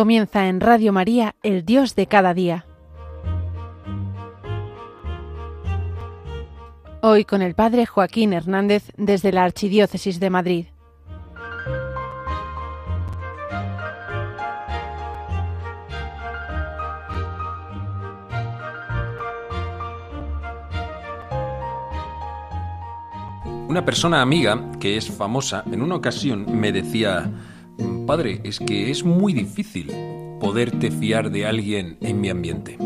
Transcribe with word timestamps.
Comienza 0.00 0.48
en 0.48 0.62
Radio 0.62 0.94
María, 0.94 1.34
el 1.42 1.66
Dios 1.66 1.94
de 1.94 2.06
cada 2.06 2.32
día. 2.32 2.64
Hoy 7.02 7.26
con 7.26 7.42
el 7.42 7.54
Padre 7.54 7.84
Joaquín 7.84 8.32
Hernández 8.32 8.92
desde 8.96 9.30
la 9.30 9.44
Archidiócesis 9.44 10.18
de 10.18 10.30
Madrid. 10.30 10.66
Una 23.68 23.84
persona 23.84 24.22
amiga 24.22 24.72
que 24.80 24.96
es 24.96 25.10
famosa 25.10 25.62
en 25.70 25.82
una 25.82 25.96
ocasión 25.96 26.46
me 26.58 26.72
decía, 26.72 27.30
Padre, 28.06 28.40
es 28.44 28.58
que 28.58 28.90
es 28.90 29.04
muy 29.04 29.32
difícil 29.32 29.92
poderte 30.40 30.90
fiar 30.90 31.30
de 31.30 31.46
alguien 31.46 31.96
en 32.00 32.20
mi 32.20 32.28
ambiente. 32.28 32.76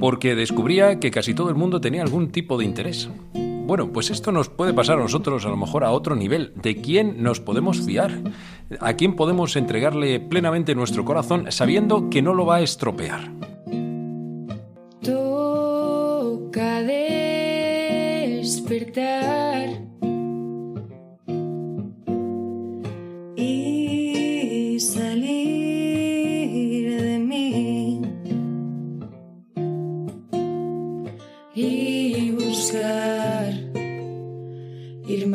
Porque 0.00 0.34
descubría 0.34 1.00
que 1.00 1.10
casi 1.10 1.34
todo 1.34 1.50
el 1.50 1.56
mundo 1.56 1.80
tenía 1.80 2.02
algún 2.02 2.30
tipo 2.30 2.56
de 2.56 2.64
interés. 2.64 3.10
Bueno, 3.34 3.92
pues 3.92 4.10
esto 4.10 4.32
nos 4.32 4.48
puede 4.48 4.72
pasar 4.72 4.98
a 4.98 5.02
nosotros 5.02 5.44
a 5.44 5.50
lo 5.50 5.56
mejor 5.58 5.84
a 5.84 5.90
otro 5.90 6.16
nivel. 6.16 6.54
¿De 6.54 6.80
quién 6.80 7.22
nos 7.22 7.40
podemos 7.40 7.82
fiar? 7.82 8.12
¿A 8.80 8.94
quién 8.94 9.14
podemos 9.14 9.56
entregarle 9.56 10.20
plenamente 10.20 10.74
nuestro 10.74 11.04
corazón 11.04 11.52
sabiendo 11.52 12.08
que 12.08 12.22
no 12.22 12.32
lo 12.32 12.46
va 12.46 12.56
a 12.56 12.62
estropear? 12.62 13.30
Toca 15.02 16.80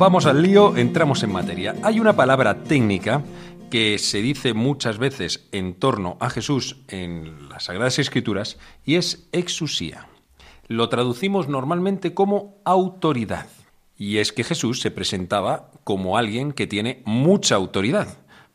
Vamos 0.00 0.24
al 0.24 0.40
lío, 0.40 0.78
entramos 0.78 1.22
en 1.24 1.30
materia. 1.30 1.74
Hay 1.82 2.00
una 2.00 2.16
palabra 2.16 2.62
técnica 2.62 3.22
que 3.70 3.98
se 3.98 4.22
dice 4.22 4.54
muchas 4.54 4.96
veces 4.96 5.46
en 5.52 5.74
torno 5.74 6.16
a 6.20 6.30
Jesús 6.30 6.78
en 6.88 7.50
las 7.50 7.64
Sagradas 7.64 7.98
Escrituras 7.98 8.56
y 8.82 8.94
es 8.94 9.28
exusía. 9.32 10.08
Lo 10.68 10.88
traducimos 10.88 11.48
normalmente 11.48 12.14
como 12.14 12.62
autoridad. 12.64 13.48
Y 13.98 14.16
es 14.16 14.32
que 14.32 14.42
Jesús 14.42 14.80
se 14.80 14.90
presentaba 14.90 15.70
como 15.84 16.16
alguien 16.16 16.52
que 16.52 16.66
tiene 16.66 17.02
mucha 17.04 17.56
autoridad. 17.56 18.08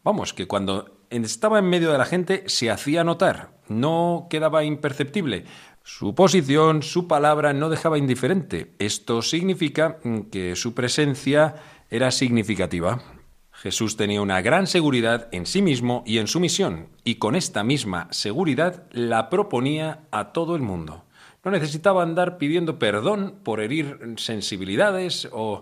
Vamos, 0.03 0.33
que 0.33 0.47
cuando 0.47 0.97
estaba 1.11 1.59
en 1.59 1.69
medio 1.69 1.91
de 1.91 1.99
la 1.99 2.05
gente 2.05 2.43
se 2.47 2.71
hacía 2.71 3.03
notar, 3.03 3.51
no 3.67 4.25
quedaba 4.31 4.63
imperceptible. 4.63 5.45
Su 5.87 6.15
posición, 6.15 6.81
su 6.81 7.07
palabra 7.07 7.53
no 7.53 7.69
dejaba 7.69 7.99
indiferente. 7.99 8.73
Esto 8.79 9.21
significa 9.21 9.99
que 10.31 10.55
su 10.55 10.73
presencia 10.73 11.57
era 11.91 12.09
significativa. 12.09 13.03
Jesús 13.51 13.95
tenía 13.95 14.19
una 14.23 14.41
gran 14.41 14.65
seguridad 14.65 15.29
en 15.31 15.45
sí 15.45 15.61
mismo 15.61 16.03
y 16.03 16.17
en 16.17 16.25
su 16.25 16.39
misión, 16.39 16.87
y 17.03 17.15
con 17.15 17.35
esta 17.35 17.63
misma 17.63 18.07
seguridad 18.09 18.87
la 18.89 19.29
proponía 19.29 20.07
a 20.09 20.33
todo 20.33 20.55
el 20.55 20.63
mundo. 20.63 21.05
No 21.43 21.51
necesitaba 21.51 22.01
andar 22.01 22.39
pidiendo 22.39 22.79
perdón 22.79 23.41
por 23.43 23.61
herir 23.61 24.15
sensibilidades 24.17 25.29
o, 25.31 25.61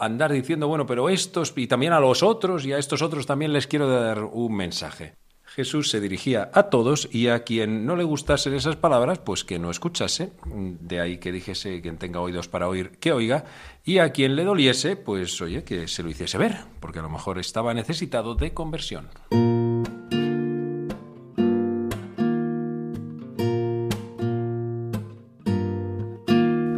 andar 0.00 0.32
diciendo, 0.32 0.66
bueno, 0.66 0.86
pero 0.86 1.10
estos 1.10 1.52
y 1.54 1.66
también 1.66 1.92
a 1.92 2.00
los 2.00 2.22
otros 2.22 2.64
y 2.64 2.72
a 2.72 2.78
estos 2.78 3.02
otros 3.02 3.26
también 3.26 3.52
les 3.52 3.66
quiero 3.66 3.86
dar 3.86 4.24
un 4.24 4.56
mensaje. 4.56 5.12
Jesús 5.54 5.90
se 5.90 6.00
dirigía 6.00 6.50
a 6.52 6.64
todos 6.64 7.08
y 7.10 7.28
a 7.28 7.42
quien 7.42 7.86
no 7.86 7.96
le 7.96 8.04
gustasen 8.04 8.54
esas 8.54 8.76
palabras, 8.76 9.18
pues 9.18 9.44
que 9.44 9.58
no 9.58 9.70
escuchase. 9.70 10.32
De 10.44 11.00
ahí 11.00 11.18
que 11.18 11.32
dijese 11.32 11.80
quien 11.80 11.96
tenga 11.96 12.20
oídos 12.20 12.48
para 12.48 12.68
oír, 12.68 12.92
que 13.00 13.12
oiga. 13.12 13.44
Y 13.84 13.98
a 13.98 14.12
quien 14.12 14.36
le 14.36 14.44
doliese, 14.44 14.96
pues 14.96 15.40
oye, 15.40 15.64
que 15.64 15.88
se 15.88 16.02
lo 16.02 16.10
hiciese 16.10 16.38
ver, 16.38 16.58
porque 16.80 16.98
a 16.98 17.02
lo 17.02 17.08
mejor 17.08 17.38
estaba 17.38 17.72
necesitado 17.72 18.34
de 18.34 18.52
conversión. 18.52 19.08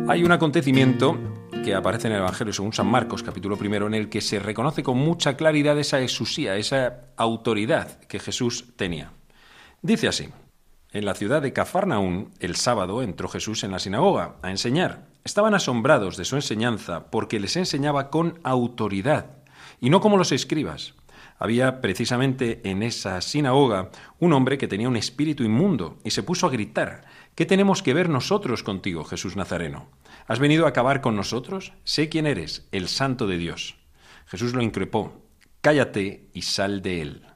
Hay 0.09 0.25
un 0.25 0.33
acontecimiento 0.33 1.19
que 1.65 1.75
aparece 1.75 2.06
en 2.06 2.15
el 2.15 2.21
Evangelio 2.21 2.53
según 2.53 2.72
San 2.72 2.87
Marcos, 2.87 3.22
capítulo 3.22 3.56
primero, 3.56 3.87
en 3.87 3.94
el 3.94 4.09
que 4.09 4.21
se 4.21 4.38
reconoce 4.38 4.82
con 4.82 4.97
mucha 4.97 5.37
claridad 5.37 5.78
esa 5.78 6.00
exusía, 6.00 6.56
esa 6.56 7.09
autoridad 7.16 8.00
que 8.00 8.19
Jesús 8.19 8.76
tenía. 8.76 9.12
Dice 9.82 10.09
así: 10.09 10.28
En 10.93 11.04
la 11.04 11.15
ciudad 11.15 11.43
de 11.43 11.53
Cafarnaún, 11.53 12.32
el 12.41 12.56
sábado 12.56 13.03
entró 13.03 13.28
Jesús 13.28 13.62
en 13.65 13.72
la 13.72 13.78
sinagoga 13.78 14.37
a 14.43 14.50
enseñar. 14.50 15.06
Estaban 15.25 15.54
asombrados 15.54 16.16
de 16.16 16.25
su 16.25 16.37
enseñanza 16.37 17.10
porque 17.10 17.41
les 17.41 17.56
enseñaba 17.56 18.10
con 18.10 18.38
autoridad 18.42 19.27
y 19.81 19.91
no 19.91 20.00
como 20.00 20.16
los 20.16 20.32
escribas. 20.32 20.94
Había 21.38 21.81
precisamente 21.81 22.60
en 22.65 22.82
esa 22.82 23.21
sinagoga 23.21 23.91
un 24.19 24.32
hombre 24.34 24.59
que 24.59 24.69
tenía 24.69 24.88
un 24.88 24.97
espíritu 24.97 25.42
inmundo 25.42 25.98
y 26.04 26.10
se 26.10 26.22
puso 26.22 26.47
a 26.47 26.50
gritar: 26.50 27.04
¿Qué 27.41 27.47
tenemos 27.47 27.83
que 27.83 27.95
ver 27.95 28.11
nosotros 28.11 28.62
contigo, 28.62 29.03
Jesús 29.03 29.34
Nazareno? 29.34 29.89
¿Has 30.27 30.39
venido 30.41 30.67
a 30.67 30.69
acabar 30.69 31.01
con 31.01 31.17
nosotros? 31.17 31.73
Sé 31.84 32.11
quién 32.11 32.27
eres, 32.27 32.69
el 32.71 32.87
Santo 32.87 33.27
de 33.27 33.39
Dios. 33.39 33.77
Jesús 34.27 34.53
lo 34.53 34.61
increpó. 34.61 35.25
Cállate 35.62 36.28
y 36.34 36.43
sal 36.43 36.83
de 36.83 37.01
él. 37.01 37.27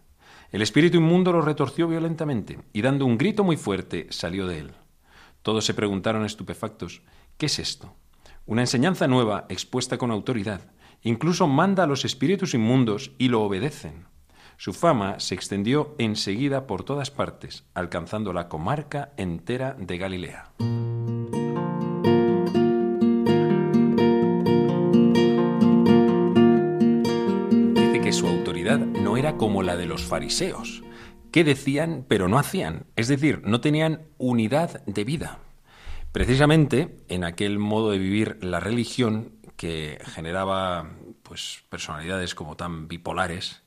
El 0.53 0.61
espíritu 0.61 0.99
inmundo 0.99 1.33
lo 1.33 1.41
retorció 1.41 1.89
violentamente 1.89 2.59
y 2.75 2.83
dando 2.83 3.07
un 3.07 3.17
grito 3.17 3.45
muy 3.45 3.57
fuerte 3.57 4.07
salió 4.11 4.47
de 4.47 4.59
él. 4.59 4.73
Todos 5.41 5.65
se 5.65 5.73
preguntaron 5.73 6.27
estupefactos, 6.27 7.01
¿qué 7.39 7.47
es 7.47 7.59
esto? 7.59 7.97
Una 8.45 8.61
enseñanza 8.61 9.09
nueva 9.09 9.47
expuesta 9.49 9.97
con 9.97 10.11
autoridad. 10.11 10.71
Incluso 11.01 11.47
manda 11.47 11.85
a 11.85 11.87
los 11.87 12.05
espíritus 12.05 12.53
inmundos 12.53 13.13
y 13.17 13.29
lo 13.29 13.41
obedecen. 13.41 14.05
Su 14.57 14.73
fama 14.73 15.21
se 15.21 15.35
extendió 15.35 15.95
enseguida 15.99 16.67
por 16.67 16.85
todas 16.85 17.11
partes, 17.11 17.65
alcanzando 17.75 18.33
la 18.33 18.49
comarca 18.49 19.13
entera 19.17 19.75
de 19.79 19.99
Galilea. 19.99 20.53
su 28.15 28.29
autoridad 28.29 28.79
no 28.79 29.17
era 29.17 29.37
como 29.37 29.65
la 29.65 29.77
de 29.77 29.87
los 29.87 30.05
fariseos, 30.05 30.85
que 31.33 31.43
decían 31.43 32.05
pero 32.07 32.29
no 32.29 32.39
hacían, 32.39 32.87
es 32.95 33.09
decir, 33.09 33.43
no 33.45 33.61
tenían 33.61 34.03
unidad 34.19 34.85
de 34.85 35.03
vida. 35.03 35.41
Precisamente 36.13 36.95
en 37.09 37.25
aquel 37.25 37.59
modo 37.59 37.91
de 37.91 37.99
vivir 37.99 38.39
la 38.41 38.61
religión 38.61 39.33
que 39.57 39.99
generaba 40.05 40.93
pues 41.25 41.65
personalidades 41.69 42.37
como 42.37 42.57
tan 42.57 42.87
bipolares, 42.87 43.64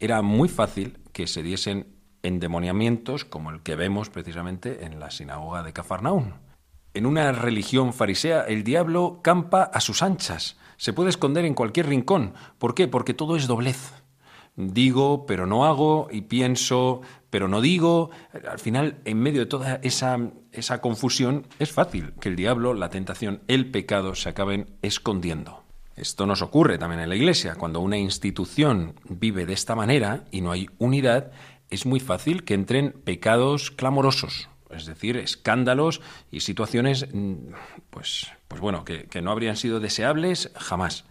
era 0.00 0.22
muy 0.22 0.48
fácil 0.48 0.98
que 1.12 1.26
se 1.26 1.42
diesen 1.42 1.94
endemoniamientos 2.22 3.24
como 3.24 3.50
el 3.50 3.62
que 3.62 3.76
vemos 3.76 4.10
precisamente 4.10 4.84
en 4.84 4.98
la 4.98 5.10
sinagoga 5.10 5.62
de 5.62 5.72
Cafarnaún. 5.72 6.34
En 6.92 7.06
una 7.06 7.30
religión 7.32 7.92
farisea 7.92 8.42
el 8.42 8.64
diablo 8.64 9.20
campa 9.22 9.62
a 9.62 9.80
sus 9.80 10.02
anchas, 10.02 10.56
se 10.76 10.92
puede 10.92 11.10
esconder 11.10 11.44
en 11.44 11.54
cualquier 11.54 11.86
rincón. 11.86 12.34
¿Por 12.58 12.74
qué? 12.74 12.88
Porque 12.88 13.14
todo 13.14 13.36
es 13.36 13.46
doblez. 13.46 13.92
Digo, 14.56 15.26
pero 15.26 15.46
no 15.46 15.64
hago, 15.64 16.08
y 16.10 16.22
pienso, 16.22 17.02
pero 17.30 17.48
no 17.48 17.60
digo. 17.60 18.10
Al 18.50 18.58
final, 18.58 18.98
en 19.04 19.18
medio 19.20 19.40
de 19.40 19.46
toda 19.46 19.78
esa, 19.82 20.18
esa 20.52 20.80
confusión, 20.80 21.46
es 21.58 21.70
fácil 21.70 22.14
que 22.20 22.30
el 22.30 22.36
diablo, 22.36 22.74
la 22.74 22.90
tentación, 22.90 23.42
el 23.46 23.70
pecado 23.70 24.14
se 24.14 24.30
acaben 24.30 24.76
escondiendo. 24.82 25.62
Esto 26.00 26.24
nos 26.24 26.40
ocurre 26.40 26.78
también 26.78 27.02
en 27.02 27.10
la 27.10 27.14
Iglesia. 27.14 27.56
Cuando 27.56 27.80
una 27.80 27.98
institución 27.98 28.94
vive 29.06 29.44
de 29.44 29.52
esta 29.52 29.74
manera 29.74 30.24
y 30.30 30.40
no 30.40 30.50
hay 30.50 30.70
unidad, 30.78 31.30
es 31.68 31.84
muy 31.84 32.00
fácil 32.00 32.42
que 32.44 32.54
entren 32.54 32.92
pecados 33.04 33.70
clamorosos, 33.70 34.48
es 34.70 34.86
decir, 34.86 35.18
escándalos 35.18 36.00
y 36.30 36.40
situaciones, 36.40 37.06
pues, 37.90 38.32
pues 38.48 38.62
bueno, 38.62 38.82
que, 38.82 39.08
que 39.08 39.20
no 39.20 39.30
habrían 39.30 39.58
sido 39.58 39.78
deseables 39.78 40.50
jamás. 40.56 41.04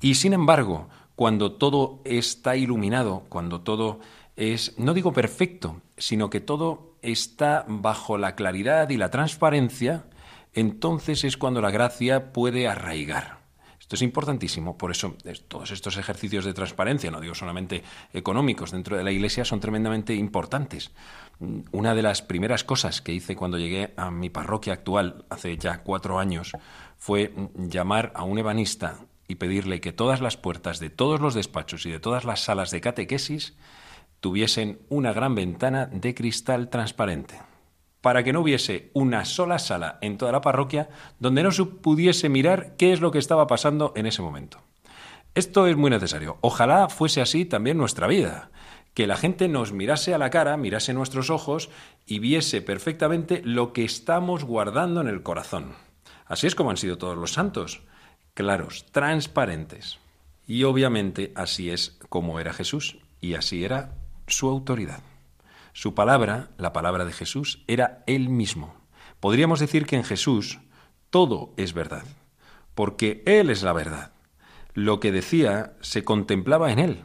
Y 0.00 0.14
sin 0.14 0.32
embargo, 0.32 0.88
cuando 1.16 1.54
todo 1.54 2.00
está 2.04 2.54
iluminado, 2.54 3.24
cuando 3.28 3.62
todo 3.62 3.98
es, 4.36 4.78
no 4.78 4.94
digo 4.94 5.12
perfecto, 5.12 5.82
sino 5.96 6.30
que 6.30 6.38
todo 6.38 6.94
está 7.02 7.64
bajo 7.66 8.18
la 8.18 8.36
claridad 8.36 8.88
y 8.90 8.98
la 8.98 9.10
transparencia, 9.10 10.04
entonces 10.54 11.24
es 11.24 11.36
cuando 11.36 11.60
la 11.60 11.72
gracia 11.72 12.32
puede 12.32 12.68
arraigar. 12.68 13.37
Esto 13.88 13.96
es 13.96 14.02
importantísimo, 14.02 14.76
por 14.76 14.90
eso 14.90 15.16
todos 15.48 15.70
estos 15.70 15.96
ejercicios 15.96 16.44
de 16.44 16.52
transparencia, 16.52 17.10
no 17.10 17.22
digo 17.22 17.34
solamente 17.34 17.82
económicos, 18.12 18.70
dentro 18.70 18.98
de 18.98 19.02
la 19.02 19.10
Iglesia 19.10 19.46
son 19.46 19.60
tremendamente 19.60 20.14
importantes. 20.14 20.90
Una 21.72 21.94
de 21.94 22.02
las 22.02 22.20
primeras 22.20 22.64
cosas 22.64 23.00
que 23.00 23.14
hice 23.14 23.34
cuando 23.34 23.56
llegué 23.56 23.94
a 23.96 24.10
mi 24.10 24.28
parroquia 24.28 24.74
actual, 24.74 25.24
hace 25.30 25.56
ya 25.56 25.78
cuatro 25.78 26.18
años, 26.18 26.52
fue 26.98 27.32
llamar 27.54 28.12
a 28.14 28.24
un 28.24 28.38
ebanista 28.38 28.98
y 29.26 29.36
pedirle 29.36 29.80
que 29.80 29.94
todas 29.94 30.20
las 30.20 30.36
puertas 30.36 30.80
de 30.80 30.90
todos 30.90 31.22
los 31.22 31.32
despachos 31.32 31.86
y 31.86 31.90
de 31.90 31.98
todas 31.98 32.26
las 32.26 32.40
salas 32.40 32.70
de 32.70 32.82
catequesis 32.82 33.56
tuviesen 34.20 34.80
una 34.90 35.14
gran 35.14 35.34
ventana 35.34 35.86
de 35.86 36.14
cristal 36.14 36.68
transparente, 36.68 37.40
para 38.00 38.22
que 38.22 38.32
no 38.32 38.40
hubiese 38.40 38.90
una 38.94 39.24
sola 39.24 39.58
sala 39.58 39.98
en 40.00 40.18
toda 40.18 40.32
la 40.32 40.40
parroquia 40.40 40.88
donde 41.18 41.42
no 41.42 41.50
se 41.50 41.64
pudiese 41.64 42.28
mirar 42.28 42.76
qué 42.76 42.92
es 42.92 43.00
lo 43.00 43.10
que 43.10 43.18
estaba 43.18 43.46
pasando 43.46 43.92
en 43.96 44.06
ese 44.06 44.22
momento. 44.22 44.60
Esto 45.34 45.66
es 45.66 45.76
muy 45.76 45.90
necesario. 45.90 46.38
Ojalá 46.40 46.88
fuese 46.88 47.20
así 47.20 47.44
también 47.44 47.76
nuestra 47.76 48.06
vida, 48.06 48.50
que 48.94 49.06
la 49.06 49.16
gente 49.16 49.48
nos 49.48 49.72
mirase 49.72 50.14
a 50.14 50.18
la 50.18 50.30
cara, 50.30 50.56
mirase 50.56 50.92
nuestros 50.94 51.30
ojos 51.30 51.70
y 52.06 52.18
viese 52.18 52.62
perfectamente 52.62 53.42
lo 53.44 53.72
que 53.72 53.84
estamos 53.84 54.44
guardando 54.44 55.00
en 55.00 55.08
el 55.08 55.22
corazón. 55.22 55.74
Así 56.26 56.46
es 56.46 56.54
como 56.54 56.70
han 56.70 56.76
sido 56.76 56.98
todos 56.98 57.16
los 57.16 57.32
santos 57.32 57.82
claros, 58.38 58.86
transparentes. 58.92 59.98
Y 60.46 60.62
obviamente 60.62 61.32
así 61.34 61.70
es 61.70 61.98
como 62.08 62.38
era 62.38 62.52
Jesús 62.52 62.98
y 63.20 63.34
así 63.34 63.64
era 63.64 63.96
su 64.28 64.48
autoridad. 64.48 65.00
Su 65.78 65.94
palabra, 65.94 66.50
la 66.58 66.72
palabra 66.72 67.04
de 67.04 67.12
Jesús, 67.12 67.62
era 67.68 68.02
Él 68.08 68.30
mismo. 68.30 68.74
Podríamos 69.20 69.60
decir 69.60 69.86
que 69.86 69.94
en 69.94 70.02
Jesús 70.02 70.58
todo 71.08 71.54
es 71.56 71.72
verdad, 71.72 72.02
porque 72.74 73.22
Él 73.26 73.48
es 73.48 73.62
la 73.62 73.72
verdad. 73.72 74.10
Lo 74.74 74.98
que 74.98 75.12
decía 75.12 75.76
se 75.80 76.02
contemplaba 76.02 76.72
en 76.72 76.80
Él. 76.80 77.04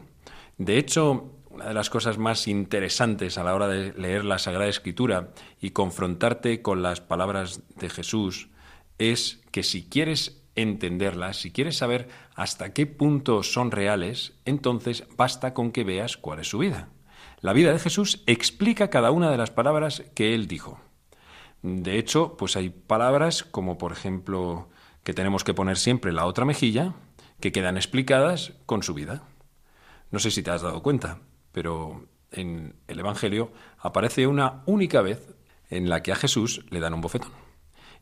De 0.58 0.76
hecho, 0.76 1.38
una 1.50 1.66
de 1.66 1.74
las 1.74 1.88
cosas 1.88 2.18
más 2.18 2.48
interesantes 2.48 3.38
a 3.38 3.44
la 3.44 3.54
hora 3.54 3.68
de 3.68 3.92
leer 3.92 4.24
la 4.24 4.40
Sagrada 4.40 4.68
Escritura 4.68 5.30
y 5.60 5.70
confrontarte 5.70 6.60
con 6.60 6.82
las 6.82 7.00
palabras 7.00 7.62
de 7.76 7.88
Jesús 7.90 8.48
es 8.98 9.40
que 9.52 9.62
si 9.62 9.88
quieres 9.88 10.42
entenderlas, 10.56 11.36
si 11.36 11.52
quieres 11.52 11.76
saber 11.76 12.08
hasta 12.34 12.72
qué 12.72 12.86
punto 12.86 13.44
son 13.44 13.70
reales, 13.70 14.32
entonces 14.44 15.04
basta 15.16 15.54
con 15.54 15.70
que 15.70 15.84
veas 15.84 16.16
cuál 16.16 16.40
es 16.40 16.48
su 16.48 16.58
vida. 16.58 16.88
La 17.44 17.52
vida 17.52 17.74
de 17.74 17.78
Jesús 17.78 18.22
explica 18.24 18.88
cada 18.88 19.10
una 19.10 19.30
de 19.30 19.36
las 19.36 19.50
palabras 19.50 20.02
que 20.14 20.34
él 20.34 20.48
dijo. 20.48 20.80
De 21.60 21.98
hecho, 21.98 22.38
pues 22.38 22.56
hay 22.56 22.70
palabras 22.70 23.44
como 23.44 23.76
por 23.76 23.92
ejemplo 23.92 24.70
que 25.02 25.12
tenemos 25.12 25.44
que 25.44 25.52
poner 25.52 25.76
siempre 25.76 26.10
la 26.10 26.24
otra 26.24 26.46
mejilla, 26.46 26.94
que 27.40 27.52
quedan 27.52 27.76
explicadas 27.76 28.54
con 28.64 28.82
su 28.82 28.94
vida. 28.94 29.24
No 30.10 30.20
sé 30.20 30.30
si 30.30 30.42
te 30.42 30.52
has 30.52 30.62
dado 30.62 30.82
cuenta, 30.82 31.18
pero 31.52 32.06
en 32.30 32.76
el 32.88 33.00
Evangelio 33.00 33.52
aparece 33.78 34.26
una 34.26 34.62
única 34.64 35.02
vez 35.02 35.34
en 35.68 35.90
la 35.90 36.02
que 36.02 36.12
a 36.12 36.16
Jesús 36.16 36.64
le 36.70 36.80
dan 36.80 36.94
un 36.94 37.02
bofetón. 37.02 37.32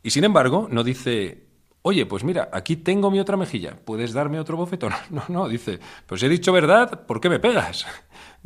Y 0.04 0.10
sin 0.10 0.22
embargo, 0.22 0.68
no 0.70 0.84
dice 0.84 1.48
Oye, 1.84 2.06
pues 2.06 2.22
mira, 2.22 2.48
aquí 2.52 2.76
tengo 2.76 3.10
mi 3.10 3.18
otra 3.18 3.36
mejilla, 3.36 3.76
¿puedes 3.84 4.12
darme 4.12 4.38
otro 4.38 4.56
bofetón? 4.56 4.92
No, 5.10 5.24
no, 5.28 5.48
dice, 5.48 5.80
pues 6.06 6.22
he 6.22 6.28
dicho 6.28 6.52
verdad, 6.52 7.06
¿por 7.06 7.20
qué 7.20 7.28
me 7.28 7.40
pegas? 7.40 7.86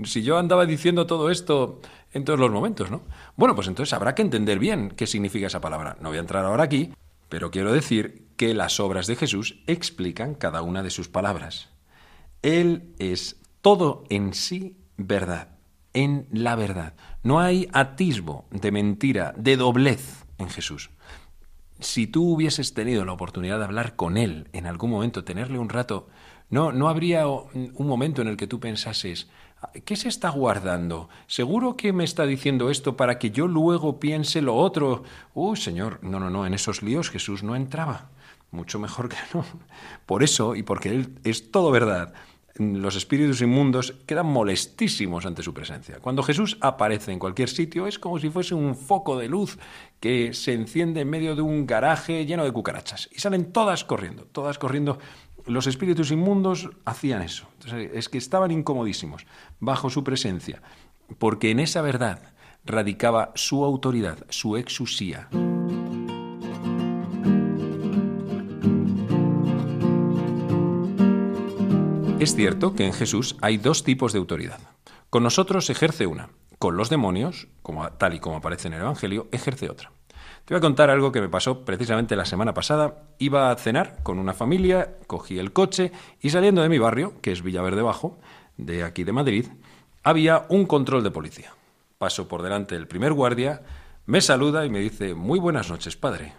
Si 0.04 0.22
yo 0.22 0.36
andaba 0.36 0.66
diciendo 0.66 1.06
todo 1.06 1.30
esto 1.30 1.80
en 2.12 2.24
todos 2.26 2.38
los 2.38 2.50
momentos, 2.50 2.90
¿no? 2.90 3.04
Bueno, 3.34 3.54
pues 3.54 3.66
entonces 3.66 3.94
habrá 3.94 4.14
que 4.14 4.20
entender 4.20 4.58
bien 4.58 4.90
qué 4.90 5.06
significa 5.06 5.46
esa 5.46 5.62
palabra. 5.62 5.96
No 6.02 6.10
voy 6.10 6.18
a 6.18 6.20
entrar 6.20 6.44
ahora 6.44 6.64
aquí, 6.64 6.92
pero 7.30 7.50
quiero 7.50 7.72
decir 7.72 8.26
que 8.36 8.52
las 8.52 8.78
obras 8.78 9.06
de 9.06 9.16
Jesús 9.16 9.62
explican 9.66 10.34
cada 10.34 10.60
una 10.60 10.82
de 10.82 10.90
sus 10.90 11.08
palabras. 11.08 11.70
Él 12.42 12.94
es 12.98 13.40
todo 13.62 14.04
en 14.10 14.34
sí 14.34 14.76
verdad, 14.98 15.56
en 15.94 16.26
la 16.30 16.56
verdad. 16.56 16.92
No 17.22 17.40
hay 17.40 17.66
atisbo 17.72 18.44
de 18.50 18.72
mentira, 18.72 19.32
de 19.38 19.56
doblez 19.56 20.26
en 20.36 20.50
Jesús 20.50 20.90
si 21.78 22.06
tú 22.06 22.34
hubieses 22.34 22.74
tenido 22.74 23.04
la 23.04 23.12
oportunidad 23.12 23.58
de 23.58 23.64
hablar 23.64 23.96
con 23.96 24.16
él 24.16 24.48
en 24.52 24.66
algún 24.66 24.90
momento, 24.90 25.24
tenerle 25.24 25.58
un 25.58 25.68
rato, 25.68 26.08
no, 26.48 26.72
no 26.72 26.88
habría 26.88 27.26
un 27.26 27.72
momento 27.76 28.22
en 28.22 28.28
el 28.28 28.36
que 28.36 28.46
tú 28.46 28.60
pensases, 28.60 29.28
¿qué 29.84 29.96
se 29.96 30.08
está 30.08 30.30
guardando? 30.30 31.08
¿Seguro 31.26 31.76
que 31.76 31.92
me 31.92 32.04
está 32.04 32.24
diciendo 32.24 32.70
esto 32.70 32.96
para 32.96 33.18
que 33.18 33.30
yo 33.30 33.46
luego 33.48 33.98
piense 33.98 34.42
lo 34.42 34.56
otro? 34.56 35.02
Uy, 35.34 35.56
Señor, 35.56 35.98
no, 36.02 36.20
no, 36.20 36.30
no, 36.30 36.46
en 36.46 36.54
esos 36.54 36.82
líos 36.82 37.10
Jesús 37.10 37.42
no 37.42 37.56
entraba. 37.56 38.10
Mucho 38.52 38.78
mejor 38.78 39.08
que 39.08 39.16
no. 39.34 39.44
Por 40.06 40.22
eso, 40.22 40.54
y 40.54 40.62
porque 40.62 40.90
Él 40.90 41.18
es 41.24 41.50
todo 41.50 41.70
verdad, 41.70 42.14
los 42.58 42.96
espíritus 42.96 43.42
inmundos 43.42 43.94
quedan 44.06 44.26
molestísimos 44.26 45.26
ante 45.26 45.42
su 45.42 45.52
presencia. 45.52 45.98
Cuando 46.00 46.22
Jesús 46.22 46.56
aparece 46.60 47.12
en 47.12 47.18
cualquier 47.18 47.48
sitio 47.48 47.86
es 47.86 47.98
como 47.98 48.18
si 48.18 48.30
fuese 48.30 48.54
un 48.54 48.74
foco 48.74 49.18
de 49.18 49.28
luz 49.28 49.58
que 50.00 50.32
se 50.32 50.52
enciende 50.52 51.00
en 51.00 51.10
medio 51.10 51.36
de 51.36 51.42
un 51.42 51.66
garaje 51.66 52.24
lleno 52.24 52.44
de 52.44 52.52
cucarachas 52.52 53.08
y 53.12 53.20
salen 53.20 53.52
todas 53.52 53.84
corriendo, 53.84 54.24
todas 54.24 54.58
corriendo. 54.58 54.98
Los 55.46 55.66
espíritus 55.66 56.10
inmundos 56.10 56.70
hacían 56.84 57.22
eso. 57.22 57.48
es 57.92 58.08
que 58.08 58.18
estaban 58.18 58.50
incomodísimos 58.50 59.26
bajo 59.60 59.90
su 59.90 60.02
presencia, 60.02 60.62
porque 61.18 61.50
en 61.50 61.60
esa 61.60 61.82
verdad 61.82 62.34
radicaba 62.64 63.32
su 63.36 63.64
autoridad, 63.64 64.18
su 64.28 64.56
exusía. 64.56 65.28
Es 72.18 72.34
cierto 72.34 72.74
que 72.74 72.86
en 72.86 72.94
Jesús 72.94 73.36
hay 73.42 73.58
dos 73.58 73.84
tipos 73.84 74.14
de 74.14 74.18
autoridad. 74.18 74.58
Con 75.10 75.22
nosotros 75.22 75.68
ejerce 75.68 76.06
una, 76.06 76.30
con 76.58 76.78
los 76.78 76.88
demonios, 76.88 77.48
como, 77.62 77.86
tal 77.92 78.14
y 78.14 78.20
como 78.20 78.36
aparece 78.36 78.68
en 78.68 78.74
el 78.74 78.80
Evangelio, 78.80 79.28
ejerce 79.32 79.68
otra. 79.68 79.92
Te 80.46 80.54
voy 80.54 80.58
a 80.58 80.62
contar 80.62 80.88
algo 80.88 81.12
que 81.12 81.20
me 81.20 81.28
pasó 81.28 81.66
precisamente 81.66 82.16
la 82.16 82.24
semana 82.24 82.54
pasada. 82.54 83.02
Iba 83.18 83.50
a 83.50 83.56
cenar 83.56 84.02
con 84.02 84.18
una 84.18 84.32
familia, 84.32 84.96
cogí 85.06 85.38
el 85.38 85.52
coche 85.52 85.92
y 86.22 86.30
saliendo 86.30 86.62
de 86.62 86.70
mi 86.70 86.78
barrio, 86.78 87.20
que 87.20 87.32
es 87.32 87.42
Villaverde 87.42 87.82
Bajo, 87.82 88.18
de 88.56 88.82
aquí 88.82 89.04
de 89.04 89.12
Madrid, 89.12 89.46
había 90.02 90.46
un 90.48 90.64
control 90.64 91.04
de 91.04 91.10
policía. 91.10 91.52
Paso 91.98 92.28
por 92.28 92.42
delante 92.42 92.76
el 92.76 92.88
primer 92.88 93.12
guardia, 93.12 93.62
me 94.06 94.22
saluda 94.22 94.64
y 94.64 94.70
me 94.70 94.80
dice, 94.80 95.14
muy 95.14 95.38
buenas 95.38 95.68
noches, 95.68 95.96
padre. 95.96 96.32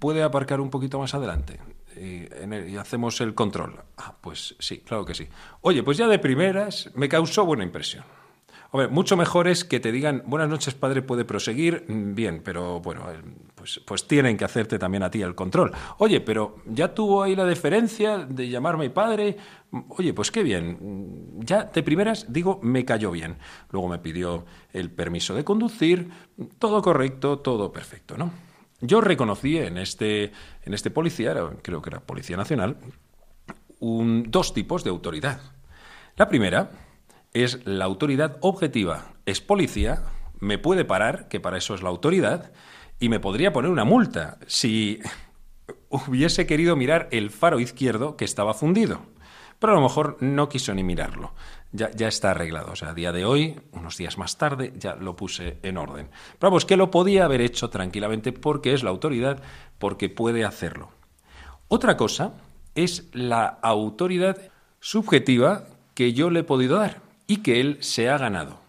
¿Puede 0.00 0.24
aparcar 0.24 0.60
un 0.60 0.70
poquito 0.70 0.98
más 0.98 1.14
adelante? 1.14 1.60
Y, 2.00 2.76
hacemos 2.76 3.20
el 3.20 3.34
control. 3.34 3.80
Ah, 3.96 4.14
pues 4.20 4.56
sí, 4.58 4.78
claro 4.78 5.04
que 5.04 5.14
sí. 5.14 5.28
Oye, 5.60 5.82
pues 5.82 5.98
ya 5.98 6.06
de 6.06 6.18
primeras 6.18 6.90
me 6.94 7.08
causó 7.08 7.44
buena 7.44 7.64
impresión. 7.64 8.04
Hombre, 8.70 8.88
mucho 8.88 9.16
mejor 9.16 9.48
es 9.48 9.64
que 9.64 9.80
te 9.80 9.90
digan, 9.90 10.22
buenas 10.26 10.50
noches, 10.50 10.74
padre, 10.74 11.00
puede 11.00 11.24
proseguir, 11.24 11.86
mm, 11.88 12.14
bien, 12.14 12.42
pero 12.44 12.80
bueno, 12.80 13.04
pues, 13.54 13.80
pues 13.86 14.06
tienen 14.06 14.36
que 14.36 14.44
hacerte 14.44 14.78
también 14.78 15.02
a 15.02 15.10
ti 15.10 15.22
el 15.22 15.34
control. 15.34 15.72
Oye, 15.96 16.20
pero 16.20 16.56
ya 16.66 16.92
tuvo 16.92 17.22
ahí 17.22 17.34
la 17.34 17.46
deferencia 17.46 18.18
de 18.18 18.50
llamarme 18.50 18.90
padre. 18.90 19.38
Oye, 19.88 20.12
pues 20.12 20.30
qué 20.30 20.42
bien. 20.42 21.38
Ya 21.38 21.64
de 21.64 21.82
primeras, 21.82 22.30
digo, 22.30 22.60
me 22.62 22.84
cayó 22.84 23.10
bien. 23.10 23.38
Luego 23.70 23.88
me 23.88 23.98
pidió 23.98 24.44
el 24.74 24.90
permiso 24.90 25.34
de 25.34 25.44
conducir, 25.44 26.10
todo 26.58 26.82
correcto, 26.82 27.38
todo 27.38 27.72
perfecto, 27.72 28.18
¿no? 28.18 28.47
Yo 28.80 29.00
reconocí 29.00 29.58
en 29.58 29.76
este, 29.76 30.32
en 30.62 30.74
este 30.74 30.90
policía, 30.90 31.34
creo 31.62 31.82
que 31.82 31.90
era 31.90 32.00
Policía 32.00 32.36
Nacional, 32.36 32.76
dos 33.80 34.54
tipos 34.54 34.84
de 34.84 34.90
autoridad. 34.90 35.40
La 36.16 36.28
primera 36.28 36.70
es 37.32 37.66
la 37.66 37.84
autoridad 37.84 38.38
objetiva. 38.40 39.14
Es 39.26 39.40
policía, 39.40 40.04
me 40.38 40.58
puede 40.58 40.84
parar, 40.84 41.28
que 41.28 41.40
para 41.40 41.58
eso 41.58 41.74
es 41.74 41.82
la 41.82 41.88
autoridad, 41.88 42.52
y 43.00 43.08
me 43.08 43.20
podría 43.20 43.52
poner 43.52 43.70
una 43.70 43.84
multa 43.84 44.38
si 44.46 45.00
hubiese 45.88 46.46
querido 46.46 46.76
mirar 46.76 47.08
el 47.10 47.30
faro 47.30 47.58
izquierdo 47.58 48.16
que 48.16 48.24
estaba 48.24 48.54
fundido. 48.54 49.02
Pero 49.58 49.72
a 49.72 49.76
lo 49.76 49.82
mejor 49.82 50.18
no 50.20 50.48
quiso 50.48 50.72
ni 50.72 50.84
mirarlo 50.84 51.32
ya, 51.72 52.08
está 52.08 52.30
arreglado. 52.30 52.72
O 52.72 52.76
sea, 52.76 52.90
a 52.90 52.94
día 52.94 53.12
de 53.12 53.24
hoy, 53.24 53.60
unos 53.72 53.96
días 53.96 54.18
más 54.18 54.38
tarde, 54.38 54.72
ya 54.76 54.94
lo 54.96 55.16
puse 55.16 55.58
en 55.62 55.76
orden. 55.76 56.10
Pero 56.38 56.50
vamos, 56.50 56.64
que 56.64 56.76
lo 56.76 56.90
podía 56.90 57.24
haber 57.24 57.40
hecho 57.40 57.70
tranquilamente 57.70 58.32
porque 58.32 58.72
es 58.72 58.82
la 58.82 58.90
autoridad, 58.90 59.42
porque 59.78 60.08
puede 60.08 60.44
hacerlo. 60.44 60.90
Otra 61.68 61.96
cosa 61.96 62.32
es 62.74 63.08
la 63.12 63.46
autoridad 63.46 64.38
subjetiva 64.80 65.64
que 65.94 66.12
yo 66.12 66.30
le 66.30 66.40
he 66.40 66.44
podido 66.44 66.78
dar 66.78 67.00
y 67.26 67.38
que 67.38 67.60
él 67.60 67.78
se 67.80 68.08
ha 68.08 68.16
ganado. 68.16 68.60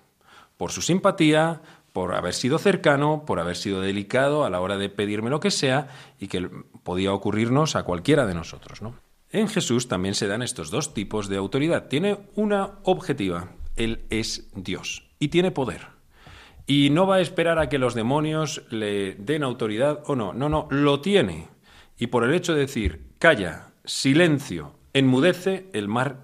Por 0.57 0.71
su 0.71 0.81
simpatía, 0.81 1.61
por 1.93 2.13
haber 2.13 2.33
sido 2.33 2.57
cercano, 2.57 3.23
por 3.25 3.39
haber 3.39 3.55
sido 3.55 3.81
delicado 3.81 4.43
a 4.43 4.49
la 4.49 4.59
hora 4.59 4.77
de 4.77 4.89
pedirme 4.89 5.29
lo 5.29 5.39
que 5.39 5.51
sea 5.51 5.87
y 6.19 6.27
que 6.27 6.49
podía 6.83 7.13
ocurrirnos 7.13 7.75
a 7.75 7.83
cualquiera 7.83 8.25
de 8.25 8.33
nosotros, 8.33 8.81
¿no? 8.81 8.95
En 9.31 9.47
Jesús 9.47 9.87
también 9.87 10.15
se 10.15 10.27
dan 10.27 10.41
estos 10.41 10.71
dos 10.71 10.93
tipos 10.93 11.29
de 11.29 11.37
autoridad. 11.37 11.87
Tiene 11.87 12.17
una 12.35 12.79
objetiva, 12.83 13.51
Él 13.75 14.05
es 14.09 14.49
Dios 14.55 15.03
y 15.19 15.27
tiene 15.27 15.51
poder. 15.51 15.87
Y 16.65 16.89
no 16.89 17.05
va 17.05 17.15
a 17.15 17.21
esperar 17.21 17.59
a 17.59 17.69
que 17.69 17.77
los 17.77 17.93
demonios 17.93 18.63
le 18.69 19.15
den 19.15 19.43
autoridad 19.43 20.03
o 20.07 20.15
no, 20.15 20.33
no, 20.33 20.49
no, 20.49 20.67
lo 20.71 21.01
tiene. 21.01 21.47
Y 21.97 22.07
por 22.07 22.23
el 22.23 22.33
hecho 22.33 22.53
de 22.53 22.61
decir, 22.61 23.05
calla, 23.19 23.71
silencio, 23.85 24.73
enmudece, 24.93 25.69
el 25.73 25.87
mar 25.87 26.21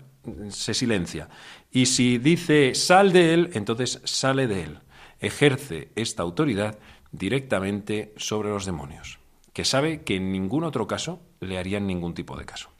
se 0.50 0.74
silencia. 0.74 1.29
Y 1.71 1.88
si 1.88 2.17
dice, 2.17 2.74
sal 2.74 3.12
de 3.12 3.33
él, 3.33 3.50
entonces 3.53 4.01
sale 4.03 4.47
de 4.47 4.63
él. 4.63 4.79
Ejerce 5.19 5.89
esta 5.95 6.24
autoridad 6.24 6.79
directamente 7.12 8.13
sobre 8.17 8.50
los 8.50 8.65
demonios, 8.65 9.19
que 9.53 9.65
sabe 9.65 10.03
que 10.03 10.15
en 10.15 10.31
ningún 10.31 10.63
otro 10.63 10.88
caso 10.88 11.21
le 11.39 11.57
harían 11.57 11.88
ningún 11.88 12.13
tipo 12.13 12.38
de 12.38 12.45
caso. 12.45 12.75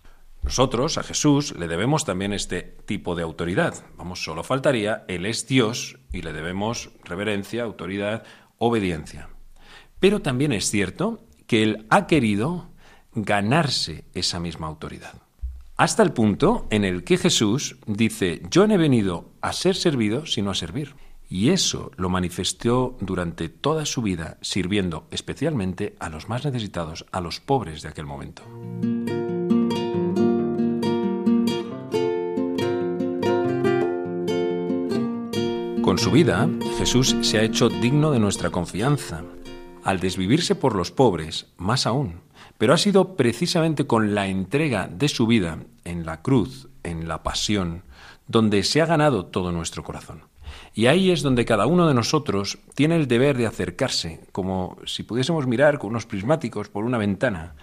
Nosotros, 0.46 1.00
a 1.00 1.04
Jesús, 1.04 1.56
le 1.58 1.68
debemos 1.68 2.06
también 2.06 2.32
este 2.32 2.62
tipo 2.62 3.16
de 3.16 3.24
autoridad. 3.24 3.84
Vamos, 3.98 4.24
solo 4.24 4.44
faltaría, 4.44 5.04
Él 5.08 5.25
es 5.25 5.48
Dios 5.48 5.98
y 6.14 6.22
le 6.22 6.34
debemos 6.34 6.92
reverencia, 7.04 7.64
autoridad, 7.64 8.24
obediencia. 8.60 9.30
Pero 10.00 10.22
también 10.22 10.52
es 10.52 10.70
cierto 10.70 11.24
que 11.48 11.64
Él 11.64 11.88
ha 11.90 12.06
querido 12.06 12.70
ganarse 13.16 14.06
esa 14.14 14.40
misma 14.40 14.68
autoridad. 14.68 15.16
Hasta 15.78 16.04
el 16.04 16.14
punto 16.14 16.68
en 16.70 16.86
el 16.86 17.04
que 17.04 17.18
Jesús 17.18 17.78
dice, 17.88 18.44
yo 18.52 18.68
no 18.68 18.75
he 18.75 18.78
venido 18.78 19.32
a 19.42 19.52
ser 19.52 19.75
servido, 19.75 20.28
sino 20.28 20.52
a 20.52 20.56
servir. 20.56 20.96
Y 21.28 21.50
eso 21.50 21.92
lo 21.98 22.08
manifestó 22.08 22.98
durante 23.02 23.50
toda 23.50 23.88
su 23.88 24.04
vida, 24.04 24.38
sirviendo 24.42 25.08
especialmente 25.10 25.96
a 26.00 26.10
los 26.10 26.30
más 26.30 26.46
necesitados, 26.46 27.08
a 27.12 27.20
los 27.20 27.40
pobres 27.40 27.82
de 27.82 27.90
aquel 27.90 28.06
momento. 28.06 28.44
Con 35.96 36.04
su 36.04 36.12
vida, 36.12 36.50
Jesús 36.78 37.16
se 37.22 37.38
ha 37.38 37.44
hecho 37.44 37.70
digno 37.70 38.12
de 38.12 38.20
nuestra 38.20 38.50
confianza, 38.50 39.24
al 39.82 40.02
desvivirse 40.02 40.54
por 40.54 40.75
los 40.75 40.92
pobres, 40.92 41.54
más 41.56 41.88
aún. 41.88 42.20
Pero 42.58 42.74
ha 42.74 42.78
sido 42.78 43.16
precisamente 43.16 43.88
con 43.88 44.14
la 44.14 44.28
entrega 44.28 44.90
de 44.90 45.08
su 45.08 45.25
vida 45.25 45.60
en 45.86 46.06
la 46.06 46.22
cruz, 46.22 46.68
en 46.84 47.08
la 47.08 47.24
pasión, 47.24 47.84
donde 48.28 48.64
se 48.64 48.82
ha 48.82 48.86
ganado 48.86 49.28
todo 49.28 49.54
nuestro 49.54 49.86
corazón. 49.86 50.24
Y 50.74 50.88
ahí 50.88 51.12
es 51.12 51.22
donde 51.22 51.46
cada 51.46 51.66
uno 51.66 51.88
de 51.88 51.94
nosotros 51.94 52.58
tiene 52.74 52.98
el 52.98 53.08
deber 53.08 53.38
de 53.38 53.48
acercarse, 53.48 54.20
como 54.34 54.75
si 54.86 55.04
pudiésemos 55.04 55.48
mirar 55.48 55.80
con 55.80 55.92
unos 55.92 56.06
prismáticos 56.06 56.68
por 56.68 56.84
una 56.84 56.98
ventana 56.98 57.56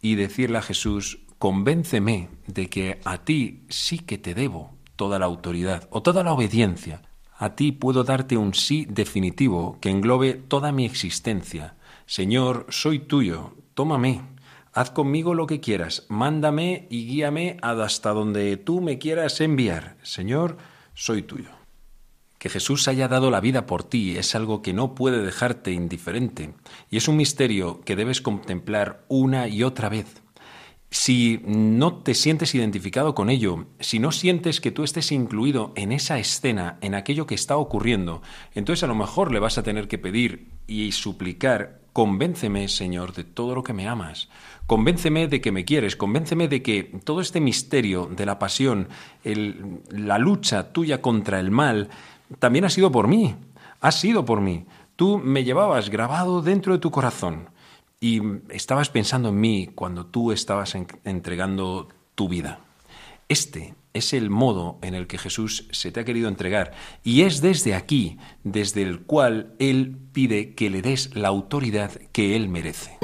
y 0.00 0.14
decirle 0.14 0.58
a 0.58 0.62
Jesús, 0.62 1.18
convénceme 1.40 2.28
de 2.46 2.68
que 2.68 3.00
a 3.04 3.24
ti 3.24 3.64
sí 3.68 3.98
que 3.98 4.16
te 4.16 4.34
debo 4.34 4.76
toda 4.94 5.18
la 5.18 5.26
autoridad 5.26 5.88
o 5.90 6.02
toda 6.02 6.22
la 6.22 6.32
obediencia, 6.32 7.02
a 7.40 7.56
ti 7.56 7.72
puedo 7.72 8.04
darte 8.04 8.36
un 8.36 8.52
sí 8.52 8.86
definitivo 8.86 9.78
que 9.80 9.88
englobe 9.88 10.34
toda 10.34 10.72
mi 10.72 10.84
existencia. 10.84 11.74
Señor, 12.04 12.66
soy 12.68 12.98
tuyo, 12.98 13.54
tómame, 13.72 14.20
haz 14.74 14.90
conmigo 14.90 15.32
lo 15.32 15.46
que 15.46 15.58
quieras, 15.58 16.04
mándame 16.10 16.86
y 16.90 17.06
guíame 17.06 17.56
hasta 17.62 18.10
donde 18.10 18.58
tú 18.58 18.82
me 18.82 18.98
quieras 18.98 19.40
enviar. 19.40 19.96
Señor, 20.02 20.58
soy 20.92 21.22
tuyo. 21.22 21.48
Que 22.38 22.50
Jesús 22.50 22.88
haya 22.88 23.08
dado 23.08 23.30
la 23.30 23.40
vida 23.40 23.64
por 23.64 23.84
ti 23.84 24.18
es 24.18 24.34
algo 24.34 24.60
que 24.60 24.74
no 24.74 24.94
puede 24.94 25.22
dejarte 25.22 25.72
indiferente 25.72 26.52
y 26.90 26.98
es 26.98 27.08
un 27.08 27.16
misterio 27.16 27.80
que 27.86 27.96
debes 27.96 28.20
contemplar 28.20 29.06
una 29.08 29.48
y 29.48 29.62
otra 29.62 29.88
vez. 29.88 30.22
Si 30.92 31.40
no 31.46 31.98
te 31.98 32.14
sientes 32.14 32.52
identificado 32.52 33.14
con 33.14 33.30
ello, 33.30 33.66
si 33.78 34.00
no 34.00 34.10
sientes 34.10 34.60
que 34.60 34.72
tú 34.72 34.82
estés 34.82 35.12
incluido 35.12 35.72
en 35.76 35.92
esa 35.92 36.18
escena, 36.18 36.78
en 36.80 36.96
aquello 36.96 37.26
que 37.26 37.36
está 37.36 37.56
ocurriendo, 37.56 38.22
entonces 38.56 38.82
a 38.82 38.88
lo 38.88 38.96
mejor 38.96 39.32
le 39.32 39.38
vas 39.38 39.56
a 39.56 39.62
tener 39.62 39.86
que 39.86 39.98
pedir 39.98 40.48
y 40.66 40.90
suplicar, 40.90 41.80
convénceme, 41.92 42.66
Señor, 42.66 43.12
de 43.12 43.22
todo 43.22 43.54
lo 43.54 43.62
que 43.62 43.72
me 43.72 43.86
amas, 43.86 44.30
convénceme 44.66 45.28
de 45.28 45.40
que 45.40 45.52
me 45.52 45.64
quieres, 45.64 45.94
convénceme 45.94 46.48
de 46.48 46.60
que 46.60 46.82
todo 47.04 47.20
este 47.20 47.40
misterio 47.40 48.06
de 48.06 48.26
la 48.26 48.40
pasión, 48.40 48.88
la 49.90 50.18
lucha 50.18 50.72
tuya 50.72 51.00
contra 51.00 51.38
el 51.38 51.52
mal, 51.52 51.88
también 52.40 52.64
ha 52.64 52.70
sido 52.70 52.90
por 52.90 53.06
mí, 53.06 53.36
ha 53.80 53.92
sido 53.92 54.24
por 54.24 54.40
mí. 54.40 54.66
Tú 54.96 55.18
me 55.18 55.44
llevabas 55.44 55.88
grabado 55.88 56.42
dentro 56.42 56.72
de 56.72 56.80
tu 56.80 56.90
corazón 56.90 57.48
y 58.00 58.22
estabas 58.48 58.88
pensando 58.88 59.28
en 59.28 59.38
mí 59.38 59.68
cuando 59.74 60.06
tú 60.06 60.32
estabas 60.32 60.74
entregando 61.04 61.88
tu 62.14 62.28
vida. 62.28 62.60
Este 63.28 63.74
es 63.92 64.14
el 64.14 64.30
modo 64.30 64.78
en 64.82 64.94
el 64.94 65.06
que 65.06 65.18
Jesús 65.18 65.68
se 65.70 65.92
te 65.92 66.00
ha 66.00 66.04
querido 66.04 66.28
entregar 66.28 66.72
y 67.04 67.22
es 67.22 67.42
desde 67.42 67.74
aquí, 67.74 68.18
desde 68.42 68.82
el 68.82 69.02
cual 69.02 69.54
Él 69.58 69.98
pide 70.12 70.54
que 70.54 70.70
le 70.70 70.80
des 70.80 71.14
la 71.14 71.28
autoridad 71.28 71.92
que 72.12 72.36
Él 72.36 72.48
merece. 72.48 72.96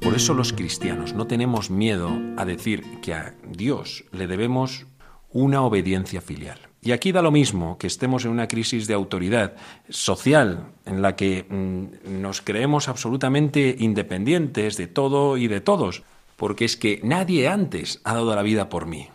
Por 0.00 0.16
eso 0.16 0.34
los 0.34 0.52
cristianos 0.52 1.12
no 1.12 1.26
tenemos 1.26 1.70
miedo 1.70 2.10
a 2.36 2.44
decir 2.44 3.00
que 3.00 3.14
a 3.14 3.36
Dios 3.46 4.04
le 4.12 4.26
debemos 4.26 4.86
una 5.32 5.62
obediencia 5.62 6.20
filial. 6.20 6.69
Y 6.82 6.92
aquí 6.92 7.12
da 7.12 7.20
lo 7.20 7.30
mismo 7.30 7.76
que 7.76 7.86
estemos 7.86 8.24
en 8.24 8.30
una 8.30 8.48
crisis 8.48 8.86
de 8.86 8.94
autoridad 8.94 9.54
social 9.90 10.72
en 10.86 11.02
la 11.02 11.14
que 11.14 11.44
mm, 11.48 12.20
nos 12.22 12.40
creemos 12.40 12.88
absolutamente 12.88 13.76
independientes 13.78 14.78
de 14.78 14.86
todo 14.86 15.36
y 15.36 15.46
de 15.46 15.60
todos, 15.60 16.02
porque 16.36 16.64
es 16.64 16.78
que 16.78 17.00
nadie 17.04 17.48
antes 17.48 18.00
ha 18.04 18.14
dado 18.14 18.34
la 18.34 18.42
vida 18.42 18.70
por 18.70 18.86
mí. 18.86 19.08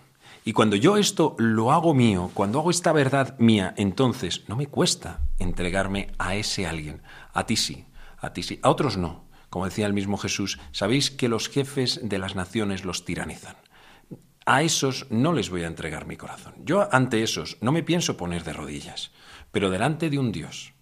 Y 0.43 0.53
cuando 0.53 0.75
yo 0.75 0.97
esto 0.97 1.35
lo 1.39 1.71
hago 1.71 1.95
mío, 1.95 2.29
cuando 2.35 2.59
hago 2.59 2.69
esta 2.69 2.91
verdad 2.91 3.35
mía, 3.39 3.73
entonces 3.77 4.43
no 4.47 4.55
me 4.55 4.67
cuesta 4.67 5.21
entregarme 5.39 6.11
a 6.19 6.35
ese 6.35 6.67
alguien. 6.67 7.01
A 7.33 7.47
ti 7.47 7.55
sí, 7.55 7.85
a 8.19 8.31
ti 8.31 8.43
sí, 8.43 8.59
a 8.61 8.69
otros 8.69 8.95
no. 8.95 9.25
Como 9.49 9.65
decía 9.65 9.87
el 9.87 9.93
mismo 9.93 10.17
Jesús, 10.17 10.59
sabéis 10.71 11.09
que 11.09 11.29
los 11.29 11.49
jefes 11.49 11.99
de 12.03 12.19
las 12.19 12.35
naciones 12.35 12.85
los 12.85 13.05
tiranizan 13.05 13.55
a 14.45 14.61
esos 14.61 15.07
no 15.09 15.33
les 15.33 15.49
voy 15.49 15.63
a 15.63 15.67
entregar 15.67 16.05
mi 16.05 16.17
corazón. 16.17 16.53
Yo 16.63 16.87
ante 16.93 17.23
esos 17.23 17.57
no 17.61 17.71
me 17.71 17.83
pienso 17.83 18.15
poner 18.15 18.43
de 18.43 18.53
rodillas, 18.53 19.11
pero 19.51 19.69
delante 19.69 20.09
de 20.09 20.19
un 20.19 20.31
Dios 20.31 20.73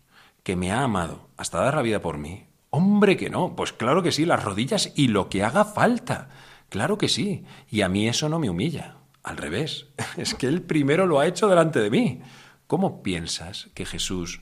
que 0.43 0.55
me 0.55 0.71
ha 0.71 0.83
amado 0.83 1.29
hasta 1.37 1.61
dar 1.61 1.75
la 1.75 1.81
vida 1.81 2.01
por 2.01 2.17
mí, 2.17 2.47
hombre 2.69 3.15
que 3.15 3.29
no, 3.29 3.55
pues 3.55 3.71
claro 3.71 4.03
que 4.03 4.11
sí, 4.11 4.25
las 4.25 4.43
rodillas 4.43 4.91
y 4.95 5.07
lo 5.07 5.29
que 5.29 5.43
haga 5.43 5.63
falta, 5.63 6.29
claro 6.69 6.97
que 6.97 7.07
sí, 7.07 7.45
y 7.69 7.81
a 7.81 7.89
mí 7.89 8.09
eso 8.09 8.27
no 8.27 8.39
me 8.39 8.49
humilla, 8.49 8.97
al 9.23 9.37
revés, 9.37 9.87
es 10.17 10.35
que 10.35 10.47
él 10.47 10.61
primero 10.61 11.05
lo 11.05 11.19
ha 11.19 11.27
hecho 11.27 11.47
delante 11.47 11.79
de 11.79 11.89
mí. 11.89 12.21
¿Cómo 12.67 13.03
piensas 13.03 13.69
que 13.73 13.85
Jesús 13.85 14.41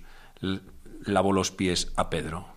lavó 1.02 1.34
los 1.34 1.52
pies 1.52 1.92
a 1.96 2.10
Pedro? 2.10 2.48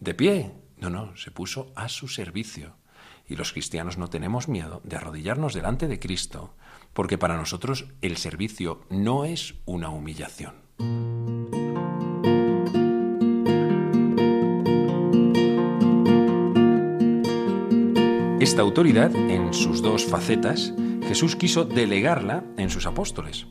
¿De 0.00 0.14
pie? 0.14 0.52
No, 0.78 0.90
no, 0.90 1.16
se 1.16 1.30
puso 1.30 1.72
a 1.76 1.88
su 1.88 2.08
servicio 2.08 2.74
y 3.28 3.36
los 3.36 3.52
cristianos 3.52 3.98
no 3.98 4.08
tenemos 4.08 4.48
miedo 4.48 4.80
de 4.84 4.96
arrodillarnos 4.96 5.54
delante 5.54 5.88
de 5.88 5.98
Cristo, 5.98 6.54
porque 6.92 7.18
para 7.18 7.36
nosotros 7.36 7.86
el 8.00 8.16
servicio 8.16 8.82
no 8.90 9.24
es 9.24 9.54
una 9.64 9.90
humillación. 9.90 10.54
Esta 18.42 18.62
autoridad, 18.62 19.14
en 19.14 19.54
sus 19.54 19.82
dos 19.82 20.04
facetas, 20.04 20.74
Jesús 21.06 21.36
quiso 21.36 21.64
delegarla 21.64 22.42
en 22.56 22.70
sus 22.70 22.86
apóstoles. 22.86 23.46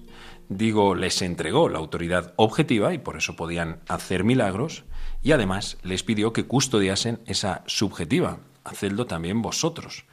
Digo, 0.49 0.95
les 0.95 1.21
entregó 1.21 1.69
la 1.69 1.79
autoridad 1.79 2.33
objetiva 2.35 2.93
y 2.93 2.97
por 2.97 3.15
eso 3.15 3.37
podían 3.37 3.79
hacer 3.87 4.25
milagros, 4.25 4.83
y 5.21 5.31
además 5.31 5.77
les 5.81 6.03
pidió 6.03 6.33
que 6.33 6.45
custodiasen 6.45 7.21
esa 7.25 7.63
subjetiva, 7.67 8.39
hacedlo 8.63 9.05
también 9.05 9.41
vosotros. 9.41 10.05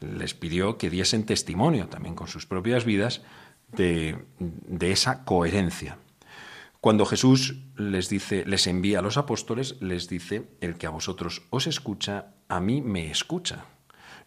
Les 0.00 0.34
pidió 0.34 0.78
que 0.78 0.90
diesen 0.90 1.24
testimonio 1.24 1.88
también 1.88 2.14
con 2.14 2.28
sus 2.28 2.46
propias 2.46 2.84
vidas 2.84 3.22
de, 3.72 4.24
de 4.38 4.92
esa 4.92 5.24
coherencia. 5.24 5.98
Cuando 6.80 7.06
Jesús 7.06 7.56
les 7.76 8.08
dice, 8.08 8.44
les 8.46 8.66
envía 8.66 9.00
a 9.00 9.02
los 9.02 9.16
apóstoles, 9.16 9.76
les 9.80 10.08
dice, 10.08 10.48
el 10.60 10.76
que 10.76 10.86
a 10.86 10.90
vosotros 10.90 11.42
os 11.50 11.66
escucha, 11.66 12.34
a 12.48 12.60
mí 12.60 12.80
me 12.80 13.10
escucha. 13.10 13.64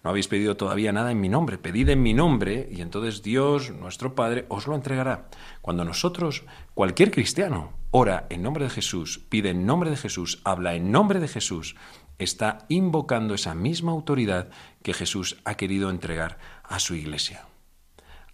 No 0.03 0.09
habéis 0.09 0.27
pedido 0.29 0.55
todavía 0.55 0.93
nada 0.93 1.11
en 1.11 1.19
mi 1.19 1.27
nombre, 1.27 1.57
pedid 1.57 1.89
en 1.89 2.01
mi 2.01 2.13
nombre 2.13 2.69
y 2.71 2.81
entonces 2.81 3.21
Dios, 3.21 3.71
nuestro 3.71 4.15
Padre, 4.15 4.45
os 4.47 4.65
lo 4.65 4.75
entregará. 4.75 5.29
Cuando 5.61 5.83
nosotros, 5.83 6.45
cualquier 6.73 7.11
cristiano, 7.11 7.73
ora 7.91 8.25
en 8.29 8.41
nombre 8.41 8.63
de 8.63 8.69
Jesús, 8.69 9.19
pide 9.29 9.49
en 9.49 9.65
nombre 9.65 9.89
de 9.89 9.97
Jesús, 9.97 10.41
habla 10.45 10.75
en 10.75 10.91
nombre 10.91 11.19
de 11.19 11.27
Jesús, 11.27 11.75
está 12.19 12.59
invocando 12.69 13.33
esa 13.33 13.55
misma 13.55 13.91
autoridad 13.91 14.49
que 14.83 14.93
Jesús 14.93 15.37
ha 15.45 15.55
querido 15.55 15.89
entregar 15.89 16.37
a 16.63 16.79
su 16.79 16.95
iglesia. 16.95 17.47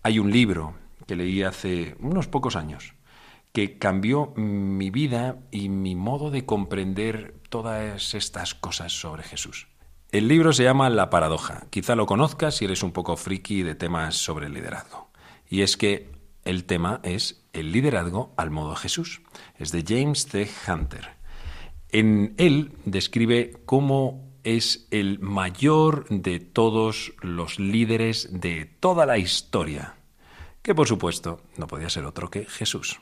Hay 0.03 0.19
un 0.19 0.31
libro 0.31 0.75
que 1.07 1.15
leí 1.15 1.43
hace 1.43 1.95
unos 1.99 2.27
pocos 2.27 2.55
años 2.55 2.95
que 3.53 3.77
cambió 3.77 4.33
mi 4.35 4.89
vida 4.89 5.37
y 5.49 5.69
mi 5.69 5.95
modo 5.95 6.29
de 6.29 6.45
comprender 6.45 7.35
todas 7.49 8.13
estas 8.13 8.53
cosas 8.53 8.91
sobre 8.91 9.23
Jesús. 9.23 9.67
El 10.11 10.27
libro 10.27 10.51
se 10.51 10.63
llama 10.63 10.89
La 10.89 11.09
paradoja. 11.09 11.67
Quizá 11.69 11.95
lo 11.95 12.05
conozcas 12.05 12.55
si 12.55 12.65
eres 12.65 12.83
un 12.83 12.91
poco 12.91 13.15
friki 13.15 13.63
de 13.63 13.75
temas 13.75 14.15
sobre 14.15 14.49
liderazgo. 14.49 15.09
Y 15.47 15.61
es 15.61 15.77
que 15.77 16.11
el 16.43 16.65
tema 16.65 16.99
es 17.03 17.45
el 17.53 17.71
liderazgo 17.71 18.33
al 18.35 18.51
modo 18.51 18.75
Jesús. 18.75 19.21
Es 19.57 19.71
de 19.71 19.85
James 19.87 20.27
T. 20.27 20.49
Hunter. 20.67 21.15
En 21.97 22.33
él 22.35 22.73
describe 22.83 23.53
cómo 23.65 24.37
es 24.43 24.85
el 24.91 25.17
mayor 25.19 26.05
de 26.09 26.41
todos 26.41 27.13
los 27.21 27.57
líderes 27.57 28.27
de 28.41 28.65
toda 28.65 29.05
la 29.05 29.17
historia, 29.17 29.95
que 30.61 30.75
por 30.75 30.89
supuesto 30.89 31.41
no 31.55 31.67
podía 31.67 31.89
ser 31.89 32.03
otro 32.03 32.29
que 32.29 32.43
Jesús. 32.47 32.99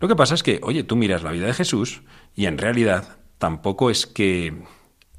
Lo 0.00 0.06
que 0.06 0.16
pasa 0.16 0.34
es 0.34 0.42
que, 0.42 0.60
oye, 0.62 0.84
tú 0.84 0.96
miras 0.96 1.22
la 1.22 1.32
vida 1.32 1.46
de 1.46 1.54
Jesús 1.54 2.02
y 2.36 2.44
en 2.44 2.58
realidad 2.58 3.16
tampoco 3.38 3.88
es 3.88 4.06
que 4.06 4.64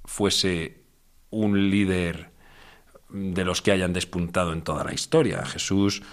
fuese 0.05 0.83
un 1.31 1.71
líder 1.71 2.29
de 3.09 3.43
los 3.43 3.63
que 3.63 3.71
hayan 3.71 3.93
despuntado 3.93 4.53
en 4.53 4.61
toda 4.61 4.83
la 4.83 4.93
historia. 4.93 5.43
Jesús, 5.43 6.03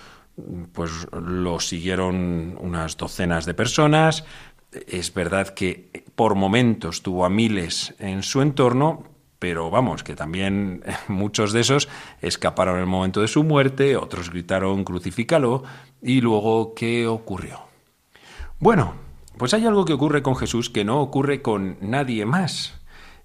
pues 0.73 0.91
lo 1.13 1.61
siguieron 1.61 2.57
unas 2.59 2.97
docenas 2.97 3.45
de 3.45 3.53
personas. 3.53 4.25
Es 4.73 5.15
verdad 5.15 5.49
que 5.49 6.05
por 6.15 6.35
momentos 6.35 7.03
tuvo 7.03 7.25
a 7.25 7.31
miles 7.31 7.95
en 7.99 8.23
su 8.23 8.43
entorno, 8.43 9.05
pero 9.39 9.71
vamos, 9.71 10.03
que 10.03 10.15
también 10.15 10.83
muchos 11.09 11.53
de 11.53 11.61
esos 11.61 11.89
escaparon 12.21 12.77
en 12.77 12.83
el 12.83 12.87
momento 12.87 13.21
de 13.21 13.29
su 13.29 13.45
muerte, 13.45 13.97
otros 13.97 14.31
gritaron 14.31 14.85
crucifícalo, 14.85 15.63
y 16.03 16.21
luego, 16.21 16.75
¿qué 16.75 17.07
ocurrió? 17.07 17.61
Bueno, 18.61 18.95
pues 19.37 19.55
hay 19.55 19.67
algo 19.67 19.85
que 19.85 19.93
ocurre 19.93 20.23
con 20.23 20.37
Jesús 20.37 20.69
que 20.69 20.85
no 20.85 21.01
ocurre 21.01 21.43
con 21.43 21.79
nadie 21.81 22.27
más, 22.27 22.79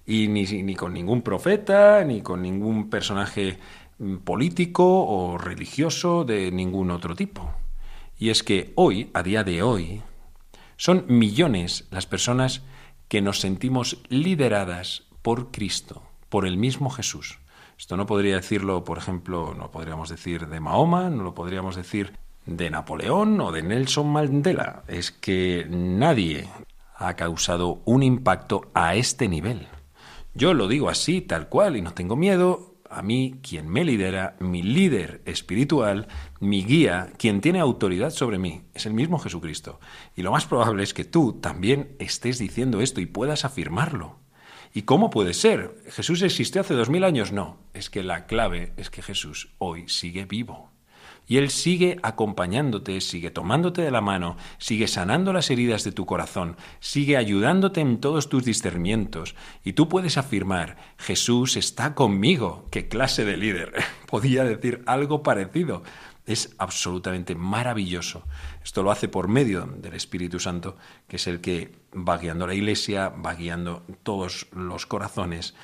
y 0.06 0.28
ni, 0.28 0.74
con 0.74 0.92
ningún 0.92 1.22
profeta, 1.22 2.04
ni 2.04 2.20
con 2.20 2.42
ningún 2.42 2.90
personaje 2.90 3.58
mm, 3.98 4.16
político 4.18 4.84
o 4.84 5.38
religioso 5.38 6.24
de 6.24 6.50
ningún 6.50 6.90
otro 6.90 7.14
tipo. 7.14 7.50
Y 8.18 8.30
es 8.30 8.42
que 8.42 8.72
hoy, 8.76 9.10
a 9.14 9.22
día 9.22 9.44
de 9.44 9.62
hoy, 9.62 10.02
son 10.76 11.04
millones 11.08 11.86
las 11.90 12.06
personas 12.06 12.62
que 13.08 13.22
nos 13.22 13.40
sentimos 13.40 13.98
lideradas 14.08 15.04
por 15.22 15.50
Cristo, 15.50 16.02
por 16.28 16.46
el 16.46 16.56
mismo 16.56 16.90
Jesús. 16.90 17.38
Esto 17.78 17.96
no 17.96 18.06
podría 18.06 18.36
decirlo, 18.36 18.84
por 18.84 18.98
ejemplo, 18.98 19.54
no 19.54 19.70
podríamos 19.70 20.08
decir 20.08 20.48
de 20.48 20.60
Mahoma, 20.60 21.10
no 21.10 21.22
lo 21.22 21.34
podríamos 21.34 21.76
decir 21.76 22.12
de 22.46 22.70
Napoleón 22.70 23.40
o 23.40 23.52
de 23.52 23.62
Nelson 23.62 24.08
Mandela. 24.08 24.84
Es 24.86 25.10
que 25.10 25.66
nadie 25.68 26.48
ha 26.96 27.14
causado 27.14 27.80
un 27.84 28.02
impacto 28.02 28.70
a 28.74 28.94
este 28.94 29.28
nivel. 29.28 29.66
Yo 30.34 30.54
lo 30.54 30.68
digo 30.68 30.88
así, 30.88 31.20
tal 31.20 31.48
cual, 31.48 31.76
y 31.76 31.82
no 31.82 31.94
tengo 31.94 32.16
miedo. 32.16 32.73
A 32.94 33.02
mí, 33.02 33.40
quien 33.42 33.68
me 33.68 33.84
lidera, 33.84 34.36
mi 34.38 34.62
líder 34.62 35.22
espiritual, 35.24 36.08
mi 36.40 36.64
guía, 36.64 37.12
quien 37.18 37.40
tiene 37.40 37.60
autoridad 37.60 38.10
sobre 38.10 38.38
mí, 38.38 38.62
es 38.72 38.86
el 38.86 38.94
mismo 38.94 39.18
Jesucristo. 39.18 39.80
Y 40.14 40.22
lo 40.22 40.30
más 40.30 40.46
probable 40.46 40.82
es 40.82 40.94
que 40.94 41.04
tú 41.04 41.34
también 41.40 41.96
estés 41.98 42.38
diciendo 42.38 42.80
esto 42.80 43.00
y 43.00 43.06
puedas 43.06 43.44
afirmarlo. 43.44 44.18
¿Y 44.72 44.82
cómo 44.82 45.10
puede 45.10 45.34
ser? 45.34 45.76
¿Jesús 45.90 46.22
existió 46.22 46.60
hace 46.60 46.74
dos 46.74 46.90
mil 46.90 47.04
años? 47.04 47.30
No, 47.30 47.58
es 47.74 47.90
que 47.90 48.02
la 48.02 48.26
clave 48.26 48.72
es 48.76 48.90
que 48.90 49.02
Jesús 49.02 49.50
hoy 49.58 49.88
sigue 49.88 50.24
vivo. 50.24 50.73
Y 51.26 51.38
Él 51.38 51.50
sigue 51.50 51.98
acompañándote, 52.02 53.00
sigue 53.00 53.30
tomándote 53.30 53.82
de 53.82 53.90
la 53.90 54.00
mano, 54.00 54.36
sigue 54.58 54.88
sanando 54.88 55.32
las 55.32 55.50
heridas 55.50 55.84
de 55.84 55.92
tu 55.92 56.06
corazón, 56.06 56.56
sigue 56.80 57.16
ayudándote 57.16 57.80
en 57.80 58.00
todos 58.00 58.28
tus 58.28 58.44
discernimientos. 58.44 59.34
Y 59.64 59.72
tú 59.72 59.88
puedes 59.88 60.18
afirmar, 60.18 60.76
Jesús 60.98 61.56
está 61.56 61.94
conmigo. 61.94 62.66
¿Qué 62.70 62.88
clase 62.88 63.24
de 63.24 63.36
líder? 63.36 63.72
Podía 64.06 64.44
decir 64.44 64.82
algo 64.86 65.22
parecido. 65.22 65.82
Es 66.26 66.54
absolutamente 66.58 67.34
maravilloso. 67.34 68.24
Esto 68.62 68.82
lo 68.82 68.90
hace 68.90 69.08
por 69.08 69.28
medio 69.28 69.66
del 69.66 69.94
Espíritu 69.94 70.40
Santo, 70.40 70.76
que 71.06 71.16
es 71.16 71.26
el 71.26 71.40
que 71.40 71.72
va 71.94 72.16
guiando 72.16 72.46
la 72.46 72.54
Iglesia, 72.54 73.10
va 73.10 73.34
guiando 73.34 73.84
todos 74.02 74.46
los 74.52 74.86
corazones 74.86 75.54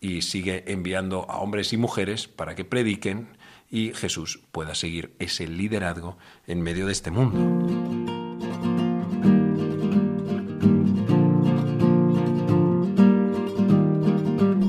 y 0.00 0.22
sigue 0.22 0.64
enviando 0.72 1.26
a 1.30 1.38
hombres 1.38 1.72
y 1.72 1.76
mujeres 1.76 2.26
para 2.26 2.54
que 2.54 2.64
prediquen 2.64 3.28
y 3.70 3.94
Jesús 3.94 4.40
pueda 4.50 4.74
seguir 4.74 5.14
ese 5.18 5.46
liderazgo 5.46 6.18
en 6.46 6.60
medio 6.60 6.86
de 6.86 6.92
este 6.92 7.10
mundo. 7.10 7.38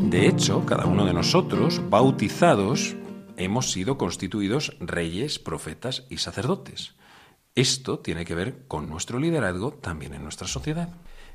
De 0.10 0.28
hecho, 0.28 0.66
cada 0.66 0.86
uno 0.86 1.06
de 1.06 1.14
nosotros, 1.14 1.82
bautizados, 1.90 2.96
hemos 3.38 3.72
sido 3.72 3.98
constituidos 3.98 4.78
reyes, 4.80 5.40
profetas 5.40 6.06
y 6.10 6.18
sacerdotes. 6.18 6.94
Esto 7.56 8.00
tiene 8.00 8.24
que 8.24 8.36
ver 8.36 8.68
con 8.68 8.88
nuestro 8.88 9.20
liderazgo 9.20 9.72
también 9.74 10.14
en 10.14 10.24
nuestra 10.24 10.48
sociedad. 10.48 10.90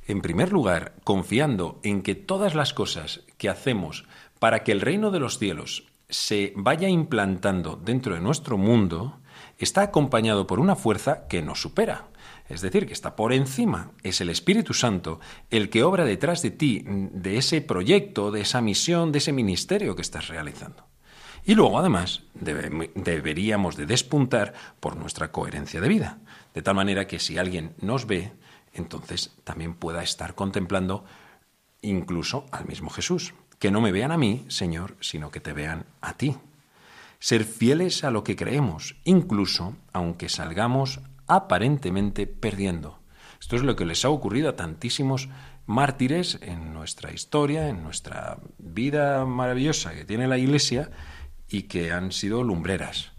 En 0.07 0.23
primer 0.23 0.53
lugar, 0.53 0.95
confiando 1.03 1.81
en 1.83 2.03
que 2.03 2.15
todas 2.15 2.55
las 2.55 2.73
cosas 2.73 3.25
que 3.39 3.49
hacemos 3.49 4.05
para 4.39 4.63
que 4.63 4.73
el 4.73 4.81
reino 4.81 5.11
de 5.11 5.19
los 5.19 5.39
cielos 5.39 5.89
se 6.09 6.53
vaya 6.57 6.89
implantando 6.89 7.77
dentro 7.77 8.15
de 8.15 8.21
nuestro 8.21 8.59
mundo 8.59 9.21
está 9.59 9.83
acompañado 9.83 10.47
por 10.47 10.61
una 10.61 10.77
fuerza 10.77 11.27
que 11.29 11.43
nos 11.43 11.61
supera. 11.61 12.09
Es 12.49 12.61
decir, 12.61 12.87
que 12.87 12.93
está 12.93 13.17
por 13.17 13.33
encima. 13.33 13.91
Es 14.03 14.21
el 14.21 14.31
Espíritu 14.31 14.73
Santo 14.73 15.21
el 15.51 15.69
que 15.69 15.83
obra 15.83 16.05
detrás 16.05 16.43
de 16.43 16.51
ti, 16.51 16.85
de 16.87 17.39
ese 17.39 17.61
proyecto, 17.61 18.31
de 18.31 18.43
esa 18.43 18.61
misión, 18.61 19.13
de 19.13 19.19
ese 19.19 19.33
ministerio 19.33 19.97
que 19.97 20.03
estás 20.03 20.29
realizando. 20.29 20.87
Y 21.45 21.55
luego, 21.55 21.79
además, 21.79 22.23
deberíamos 22.35 23.77
de 23.77 23.87
despuntar 23.87 24.55
por 24.81 24.97
nuestra 24.97 25.31
coherencia 25.31 25.81
de 25.81 25.89
vida. 25.89 26.19
De 26.55 26.63
tal 26.63 26.75
manera 26.75 27.07
que 27.07 27.21
si 27.21 27.39
alguien 27.39 27.75
nos 27.81 28.07
ve, 28.07 28.33
entonces 28.73 29.35
también 29.45 29.75
pueda 29.75 30.03
estar 30.03 30.35
contemplando 30.35 31.05
incluso 31.83 32.47
al 32.51 32.67
mismo 32.67 32.91
Jesús. 32.91 33.33
Que 33.59 33.71
no 33.71 33.81
me 33.81 33.93
vean 33.93 34.13
a 34.13 34.19
mí, 34.19 34.45
Señor, 34.49 34.97
sino 35.01 35.31
que 35.31 35.41
te 35.41 35.53
vean 35.53 35.87
a 36.01 36.15
ti. 36.15 36.37
Ser 37.19 37.45
fieles 37.45 38.05
a 38.05 38.11
lo 38.11 38.23
que 38.25 38.37
creemos, 38.37 38.97
incluso 39.05 39.75
aunque 39.93 40.29
salgamos 40.29 41.01
aparentemente 41.27 42.27
perdiendo. 42.27 42.99
Esto 43.41 43.57
es 43.57 43.63
lo 43.63 43.77
que 43.77 43.87
les 43.87 44.05
ha 44.05 44.11
ocurrido 44.11 44.51
a 44.51 44.57
tantísimos 44.57 45.29
mártires 45.67 46.39
en 46.43 46.73
nuestra 46.73 47.13
historia, 47.13 47.69
en 47.69 47.83
nuestra 47.83 48.39
vida 48.59 49.25
maravillosa 49.25 49.95
que 49.95 50.05
tiene 50.05 50.29
la 50.29 50.39
Iglesia 50.39 50.91
y 51.49 51.63
que 51.63 51.93
han 51.93 52.13
sido 52.13 52.43
lumbreras. 52.43 53.13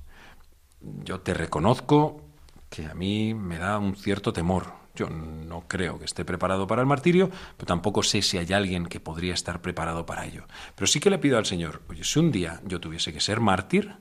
Yo 0.82 1.22
te 1.22 1.34
reconozco 1.34 2.22
que 2.70 2.86
a 2.86 2.94
mí 2.94 3.34
me 3.34 3.58
da 3.58 3.80
un 3.80 3.96
cierto 3.96 4.34
temor 4.34 4.77
yo 4.98 5.10
no 5.10 5.66
creo 5.68 6.00
que 6.00 6.06
esté 6.06 6.26
preparado 6.26 6.68
para 6.68 6.82
el 6.82 6.88
martirio, 6.88 7.30
pero 7.56 7.68
tampoco 7.68 8.04
sé 8.04 8.22
si 8.22 8.38
hay 8.38 8.52
alguien 8.52 8.88
que 8.88 9.00
podría 9.00 9.34
estar 9.34 9.62
preparado 9.62 10.06
para 10.06 10.26
ello. 10.26 10.46
Pero 10.76 10.88
sí 10.88 11.00
que 11.00 11.10
le 11.10 11.20
pido 11.20 11.38
al 11.38 11.46
Señor, 11.46 11.84
oye, 11.88 12.04
si 12.04 12.20
un 12.20 12.32
día 12.32 12.60
yo 12.66 12.82
tuviese 12.82 13.14
que 13.14 13.20
ser 13.20 13.40
mártir, 13.40 13.96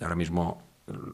ahora 0.00 0.14
mismo, 0.14 0.62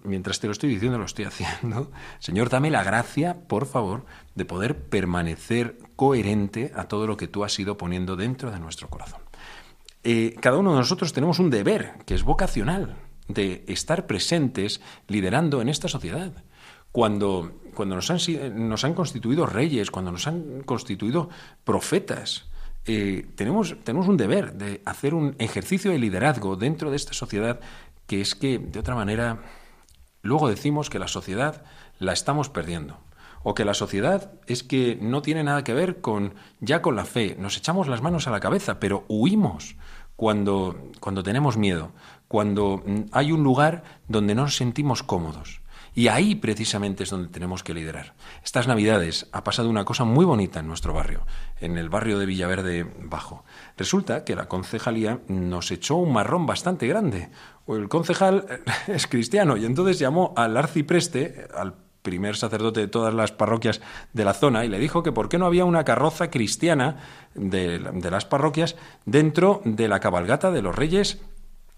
mientras 0.04 0.38
te 0.38 0.46
lo 0.46 0.52
estoy 0.52 0.68
diciendo, 0.68 0.98
lo 0.98 1.06
estoy 1.06 1.24
haciendo, 1.30 1.90
Señor, 2.18 2.50
dame 2.50 2.70
la 2.70 2.84
gracia, 2.84 3.34
por 3.48 3.66
favor, 3.66 4.04
de 4.34 4.44
poder 4.44 4.78
permanecer 4.78 5.78
coherente 5.96 6.72
a 6.76 6.84
todo 6.84 7.06
lo 7.06 7.16
que 7.16 7.26
tú 7.26 7.42
has 7.42 7.58
ido 7.58 7.78
poniendo 7.78 8.16
dentro 8.16 8.50
de 8.50 8.60
nuestro 8.60 8.88
corazón. 8.88 9.22
Eh, 10.04 10.36
cada 10.40 10.58
uno 10.58 10.72
de 10.72 10.78
nosotros 10.78 11.12
tenemos 11.12 11.38
un 11.38 11.50
deber, 11.50 11.94
que 12.04 12.14
es 12.14 12.22
vocacional, 12.22 12.96
de 13.28 13.64
estar 13.66 14.06
presentes 14.06 14.80
liderando 15.08 15.60
en 15.60 15.68
esta 15.68 15.88
sociedad 15.88 16.44
cuando, 16.96 17.52
cuando 17.76 17.94
nos, 17.94 18.10
han, 18.10 18.18
nos 18.68 18.84
han 18.84 18.94
constituido 18.94 19.46
reyes, 19.46 19.92
cuando 19.92 20.10
nos 20.10 20.26
han 20.26 20.62
constituido 20.64 21.28
profetas, 21.62 22.46
eh, 22.86 23.26
tenemos, 23.34 23.74
un 23.86 24.16
deber 24.16 24.54
de 24.54 24.80
hacer 24.84 25.14
un 25.14 25.34
ejercicio 25.38 25.90
de 25.90 25.98
liderazgo 25.98 26.56
dentro 26.56 26.90
de 26.90 26.96
esta 26.96 27.12
sociedad 27.12 27.60
que 28.06 28.20
es 28.20 28.36
que, 28.36 28.58
de 28.58 28.78
otra 28.78 28.94
manera, 28.94 29.42
luego 30.22 30.48
decimos 30.48 30.88
que 30.88 31.00
la 31.00 31.08
sociedad 31.08 31.64
la 31.98 32.12
estamos 32.12 32.48
perdiendo. 32.48 32.98
O 33.42 33.54
que 33.54 33.64
la 33.64 33.74
sociedad 33.74 34.32
es 34.46 34.62
que 34.62 34.98
no 35.00 35.22
tiene 35.22 35.44
nada 35.44 35.62
que 35.62 35.74
ver 35.74 36.00
con 36.00 36.34
ya 36.60 36.82
con 36.82 36.96
la 36.96 37.04
fe. 37.04 37.36
Nos 37.38 37.56
echamos 37.56 37.86
las 37.86 38.02
manos 38.02 38.26
a 38.26 38.32
la 38.32 38.40
cabeza, 38.40 38.80
pero 38.80 39.04
huimos 39.08 39.76
cuando, 40.16 40.90
cuando 41.00 41.22
tenemos 41.22 41.56
miedo, 41.56 41.92
cuando 42.28 42.82
mm, 42.84 43.00
hay 43.12 43.32
un 43.32 43.42
lugar 43.42 43.84
donde 44.08 44.34
no 44.34 44.42
nos 44.42 44.56
sentimos 44.56 45.02
cómodos. 45.02 45.60
Y 45.96 46.08
ahí 46.08 46.34
precisamente 46.34 47.04
es 47.04 47.10
donde 47.10 47.30
tenemos 47.30 47.64
que 47.64 47.72
liderar. 47.72 48.12
Estas 48.44 48.68
Navidades 48.68 49.28
ha 49.32 49.42
pasado 49.42 49.70
una 49.70 49.86
cosa 49.86 50.04
muy 50.04 50.26
bonita 50.26 50.60
en 50.60 50.68
nuestro 50.68 50.92
barrio, 50.92 51.26
en 51.58 51.78
el 51.78 51.88
barrio 51.88 52.18
de 52.18 52.26
Villaverde 52.26 52.86
Bajo. 53.00 53.46
Resulta 53.78 54.22
que 54.22 54.36
la 54.36 54.46
concejalía 54.46 55.20
nos 55.28 55.70
echó 55.70 55.96
un 55.96 56.12
marrón 56.12 56.44
bastante 56.44 56.86
grande. 56.86 57.30
El 57.66 57.88
concejal 57.88 58.44
es 58.88 59.06
cristiano 59.06 59.56
y 59.56 59.64
entonces 59.64 59.98
llamó 59.98 60.34
al 60.36 60.58
arcipreste, 60.58 61.48
al 61.56 61.76
primer 62.02 62.36
sacerdote 62.36 62.80
de 62.80 62.88
todas 62.88 63.14
las 63.14 63.32
parroquias 63.32 63.80
de 64.12 64.24
la 64.26 64.34
zona, 64.34 64.66
y 64.66 64.68
le 64.68 64.78
dijo 64.78 65.02
que 65.02 65.12
por 65.12 65.30
qué 65.30 65.38
no 65.38 65.46
había 65.46 65.64
una 65.64 65.84
carroza 65.84 66.30
cristiana 66.30 66.96
de, 67.34 67.78
de 67.78 68.10
las 68.10 68.26
parroquias 68.26 68.76
dentro 69.06 69.62
de 69.64 69.88
la 69.88 69.98
cabalgata 69.98 70.50
de 70.50 70.60
los 70.60 70.76
reyes 70.76 71.22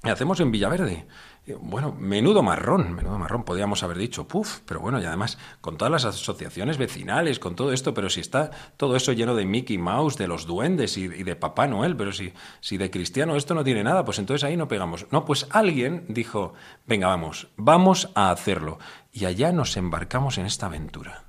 hacemos 0.03 0.41
en 0.41 0.53
Villaverde. 0.53 1.07
Eh, 1.47 1.57
bueno, 1.59 1.93
menudo 1.93 2.43
marrón, 2.43 2.93
menudo 2.93 3.19
marrón, 3.19 3.45
podríamos 3.45 3.83
haber 3.83 3.99
dicho, 3.99 4.29
puf, 4.29 4.61
pero 4.67 4.81
bueno, 4.81 5.01
y 5.01 5.05
además 5.05 5.39
con 5.61 5.77
todas 5.77 5.91
las 5.91 6.05
asociaciones 6.05 6.79
vecinales, 6.79 7.39
con 7.39 7.57
todo 7.57 7.73
esto, 7.73 7.95
pero 7.95 8.11
si 8.11 8.21
está 8.21 8.51
todo 8.77 8.97
eso 8.97 9.13
lleno 9.13 9.35
de 9.35 9.47
Mickey 9.47 9.79
Mouse, 9.79 10.17
de 10.17 10.29
los 10.29 10.47
duendes 10.47 10.97
y, 10.99 11.05
y 11.05 11.23
de 11.23 11.37
Papá 11.37 11.67
Noel, 11.67 11.97
pero 11.97 12.13
si, 12.13 12.33
si 12.61 12.77
de 12.77 12.91
cristiano 12.91 13.35
esto 13.35 13.55
no 13.55 13.65
tiene 13.65 13.83
nada, 13.83 14.05
pues 14.05 14.19
entonces 14.19 14.45
ahí 14.45 14.57
no 14.57 14.69
pegamos. 14.69 15.07
No, 15.11 15.25
pues 15.25 15.47
alguien 15.51 16.05
dijo, 16.09 16.55
venga, 16.87 17.09
vamos, 17.09 17.49
vamos 17.57 18.11
a 18.15 18.31
hacerlo. 18.31 18.79
Y 19.13 19.25
allá 19.25 19.53
nos 19.53 19.77
embarcamos 19.77 20.39
en 20.39 20.47
esta 20.47 20.67
aventura. 20.67 21.25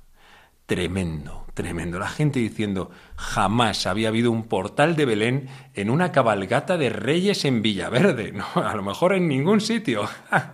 Tremendo, 0.66 1.46
tremendo. 1.60 1.98
La 1.98 2.08
gente 2.08 2.40
diciendo, 2.40 2.90
jamás 3.16 3.86
había 3.86 4.08
habido 4.08 4.30
un 4.30 4.44
portal 4.44 4.96
de 4.96 5.04
Belén 5.04 5.48
en 5.74 5.90
una 5.90 6.10
cabalgata 6.10 6.78
de 6.78 6.88
reyes 6.88 7.44
en 7.44 7.60
Villaverde. 7.60 8.32
No, 8.40 8.46
a 8.62 8.74
lo 8.74 8.82
mejor 8.82 9.12
en 9.12 9.28
ningún 9.28 9.60
sitio. 9.60 10.08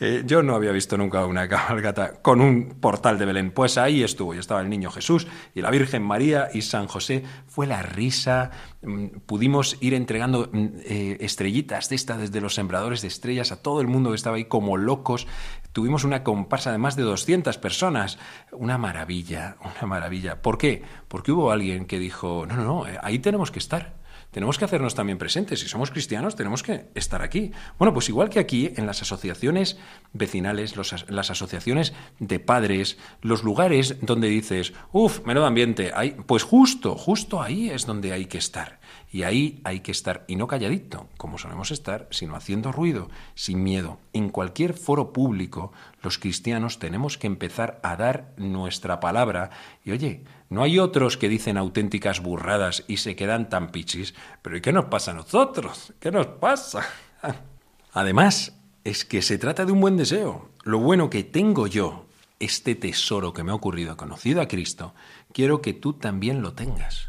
Eh, 0.00 0.22
yo 0.24 0.44
no 0.44 0.54
había 0.54 0.70
visto 0.70 0.96
nunca 0.96 1.26
una 1.26 1.48
cabalgata 1.48 2.22
con 2.22 2.40
un 2.40 2.76
portal 2.80 3.18
de 3.18 3.24
Belén. 3.24 3.50
Pues 3.50 3.76
ahí 3.76 4.04
estuvo. 4.04 4.32
Y 4.32 4.38
estaba 4.38 4.60
el 4.60 4.70
niño 4.70 4.92
Jesús 4.92 5.26
y 5.56 5.60
la 5.60 5.72
Virgen 5.72 6.04
María 6.04 6.50
y 6.54 6.62
San 6.62 6.86
José. 6.86 7.24
Fue 7.48 7.66
la 7.66 7.82
risa. 7.82 8.52
Mm, 8.82 9.06
Pudimos 9.26 9.76
ir 9.80 9.94
entregando 9.94 10.48
mm, 10.52 10.66
eh, 10.84 11.16
estrellitas 11.18 11.88
de 11.88 11.96
esta 11.96 12.16
desde 12.16 12.40
los 12.40 12.54
sembradores 12.54 13.02
de 13.02 13.08
estrellas 13.08 13.50
a 13.50 13.60
todo 13.60 13.80
el 13.80 13.88
mundo 13.88 14.10
que 14.10 14.16
estaba 14.16 14.36
ahí 14.36 14.44
como 14.44 14.76
locos. 14.76 15.26
Tuvimos 15.72 16.04
una 16.04 16.24
comparsa 16.24 16.72
de 16.72 16.78
más 16.78 16.96
de 16.96 17.02
200 17.02 17.58
personas. 17.58 18.18
Una 18.52 18.78
maravilla, 18.78 19.56
una 19.60 19.86
maravilla. 19.86 20.42
¿Por 20.42 20.58
qué? 20.58 20.82
Porque 21.08 21.32
hubo 21.32 21.50
alguien 21.50 21.86
que 21.86 21.98
dijo, 21.98 22.46
no, 22.46 22.56
no, 22.56 22.64
no, 22.64 22.86
eh, 22.88 22.98
ahí 23.02 23.18
tenemos 23.18 23.50
que 23.50 23.58
estar. 23.58 23.96
Tenemos 24.30 24.58
que 24.58 24.66
hacernos 24.66 24.94
también 24.94 25.16
presentes. 25.16 25.60
Si 25.60 25.68
somos 25.68 25.90
cristianos, 25.90 26.36
tenemos 26.36 26.62
que 26.62 26.90
estar 26.94 27.22
aquí. 27.22 27.50
Bueno, 27.78 27.94
pues 27.94 28.10
igual 28.10 28.28
que 28.28 28.38
aquí, 28.40 28.72
en 28.76 28.84
las 28.86 29.00
asociaciones 29.00 29.78
vecinales, 30.12 30.76
los 30.76 30.92
as- 30.92 31.08
las 31.08 31.30
asociaciones 31.30 31.94
de 32.18 32.38
padres, 32.38 32.98
los 33.22 33.42
lugares 33.42 33.96
donde 34.02 34.28
dices, 34.28 34.74
uff, 34.92 35.24
menudo 35.24 35.46
ambiente, 35.46 35.92
ahí, 35.94 36.14
pues 36.26 36.42
justo, 36.42 36.94
justo 36.94 37.40
ahí 37.40 37.70
es 37.70 37.86
donde 37.86 38.12
hay 38.12 38.26
que 38.26 38.36
estar. 38.36 38.80
Y 39.10 39.22
ahí 39.22 39.60
hay 39.64 39.80
que 39.80 39.92
estar, 39.92 40.24
y 40.28 40.36
no 40.36 40.46
calladito, 40.46 41.08
como 41.16 41.38
solemos 41.38 41.70
estar, 41.70 42.08
sino 42.10 42.36
haciendo 42.36 42.72
ruido, 42.72 43.08
sin 43.34 43.62
miedo. 43.62 43.98
En 44.12 44.28
cualquier 44.28 44.74
foro 44.74 45.12
público, 45.12 45.72
los 46.02 46.18
cristianos 46.18 46.78
tenemos 46.78 47.16
que 47.16 47.26
empezar 47.26 47.80
a 47.82 47.96
dar 47.96 48.34
nuestra 48.36 49.00
palabra. 49.00 49.50
Y 49.84 49.92
oye, 49.92 50.24
no 50.50 50.62
hay 50.62 50.78
otros 50.78 51.16
que 51.16 51.28
dicen 51.28 51.56
auténticas 51.56 52.20
burradas 52.20 52.84
y 52.86 52.98
se 52.98 53.16
quedan 53.16 53.48
tan 53.48 53.70
pichis, 53.70 54.14
pero 54.42 54.56
¿y 54.56 54.60
qué 54.60 54.72
nos 54.72 54.86
pasa 54.86 55.12
a 55.12 55.14
nosotros? 55.14 55.94
¿Qué 56.00 56.10
nos 56.10 56.26
pasa? 56.26 56.86
Además, 57.92 58.58
es 58.84 59.04
que 59.04 59.22
se 59.22 59.38
trata 59.38 59.64
de 59.64 59.72
un 59.72 59.80
buen 59.80 59.96
deseo. 59.96 60.50
Lo 60.64 60.78
bueno 60.78 61.08
que 61.08 61.24
tengo 61.24 61.66
yo, 61.66 62.06
este 62.40 62.74
tesoro 62.74 63.32
que 63.32 63.42
me 63.42 63.52
ha 63.52 63.54
ocurrido, 63.54 63.96
conocido 63.96 64.40
a 64.40 64.48
Cristo, 64.48 64.94
quiero 65.32 65.62
que 65.62 65.72
tú 65.72 65.94
también 65.94 66.42
lo 66.42 66.52
tengas. 66.52 67.08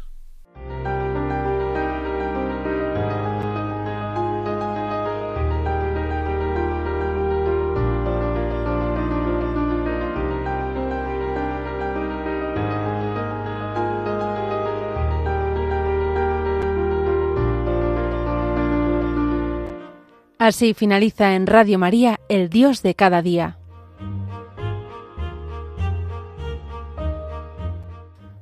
Así 20.40 20.72
finaliza 20.72 21.34
en 21.34 21.46
Radio 21.46 21.78
María 21.78 22.18
El 22.30 22.48
Dios 22.48 22.82
de 22.82 22.94
cada 22.94 23.20
día. 23.20 23.58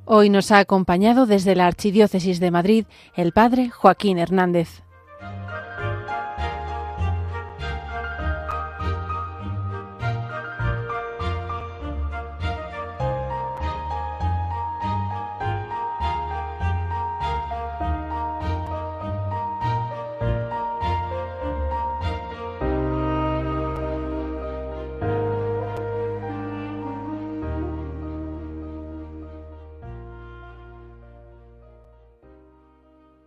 Hoy 0.05 0.29
nos 0.29 0.53
ha 0.53 0.59
acompañado 0.59 1.25
desde 1.25 1.55
la 1.55 1.67
Archidiócesis 1.67 2.39
de 2.39 2.51
Madrid 2.51 2.85
el 3.17 3.33
Padre 3.33 3.69
Joaquín 3.69 4.17
Hernández. 4.17 4.81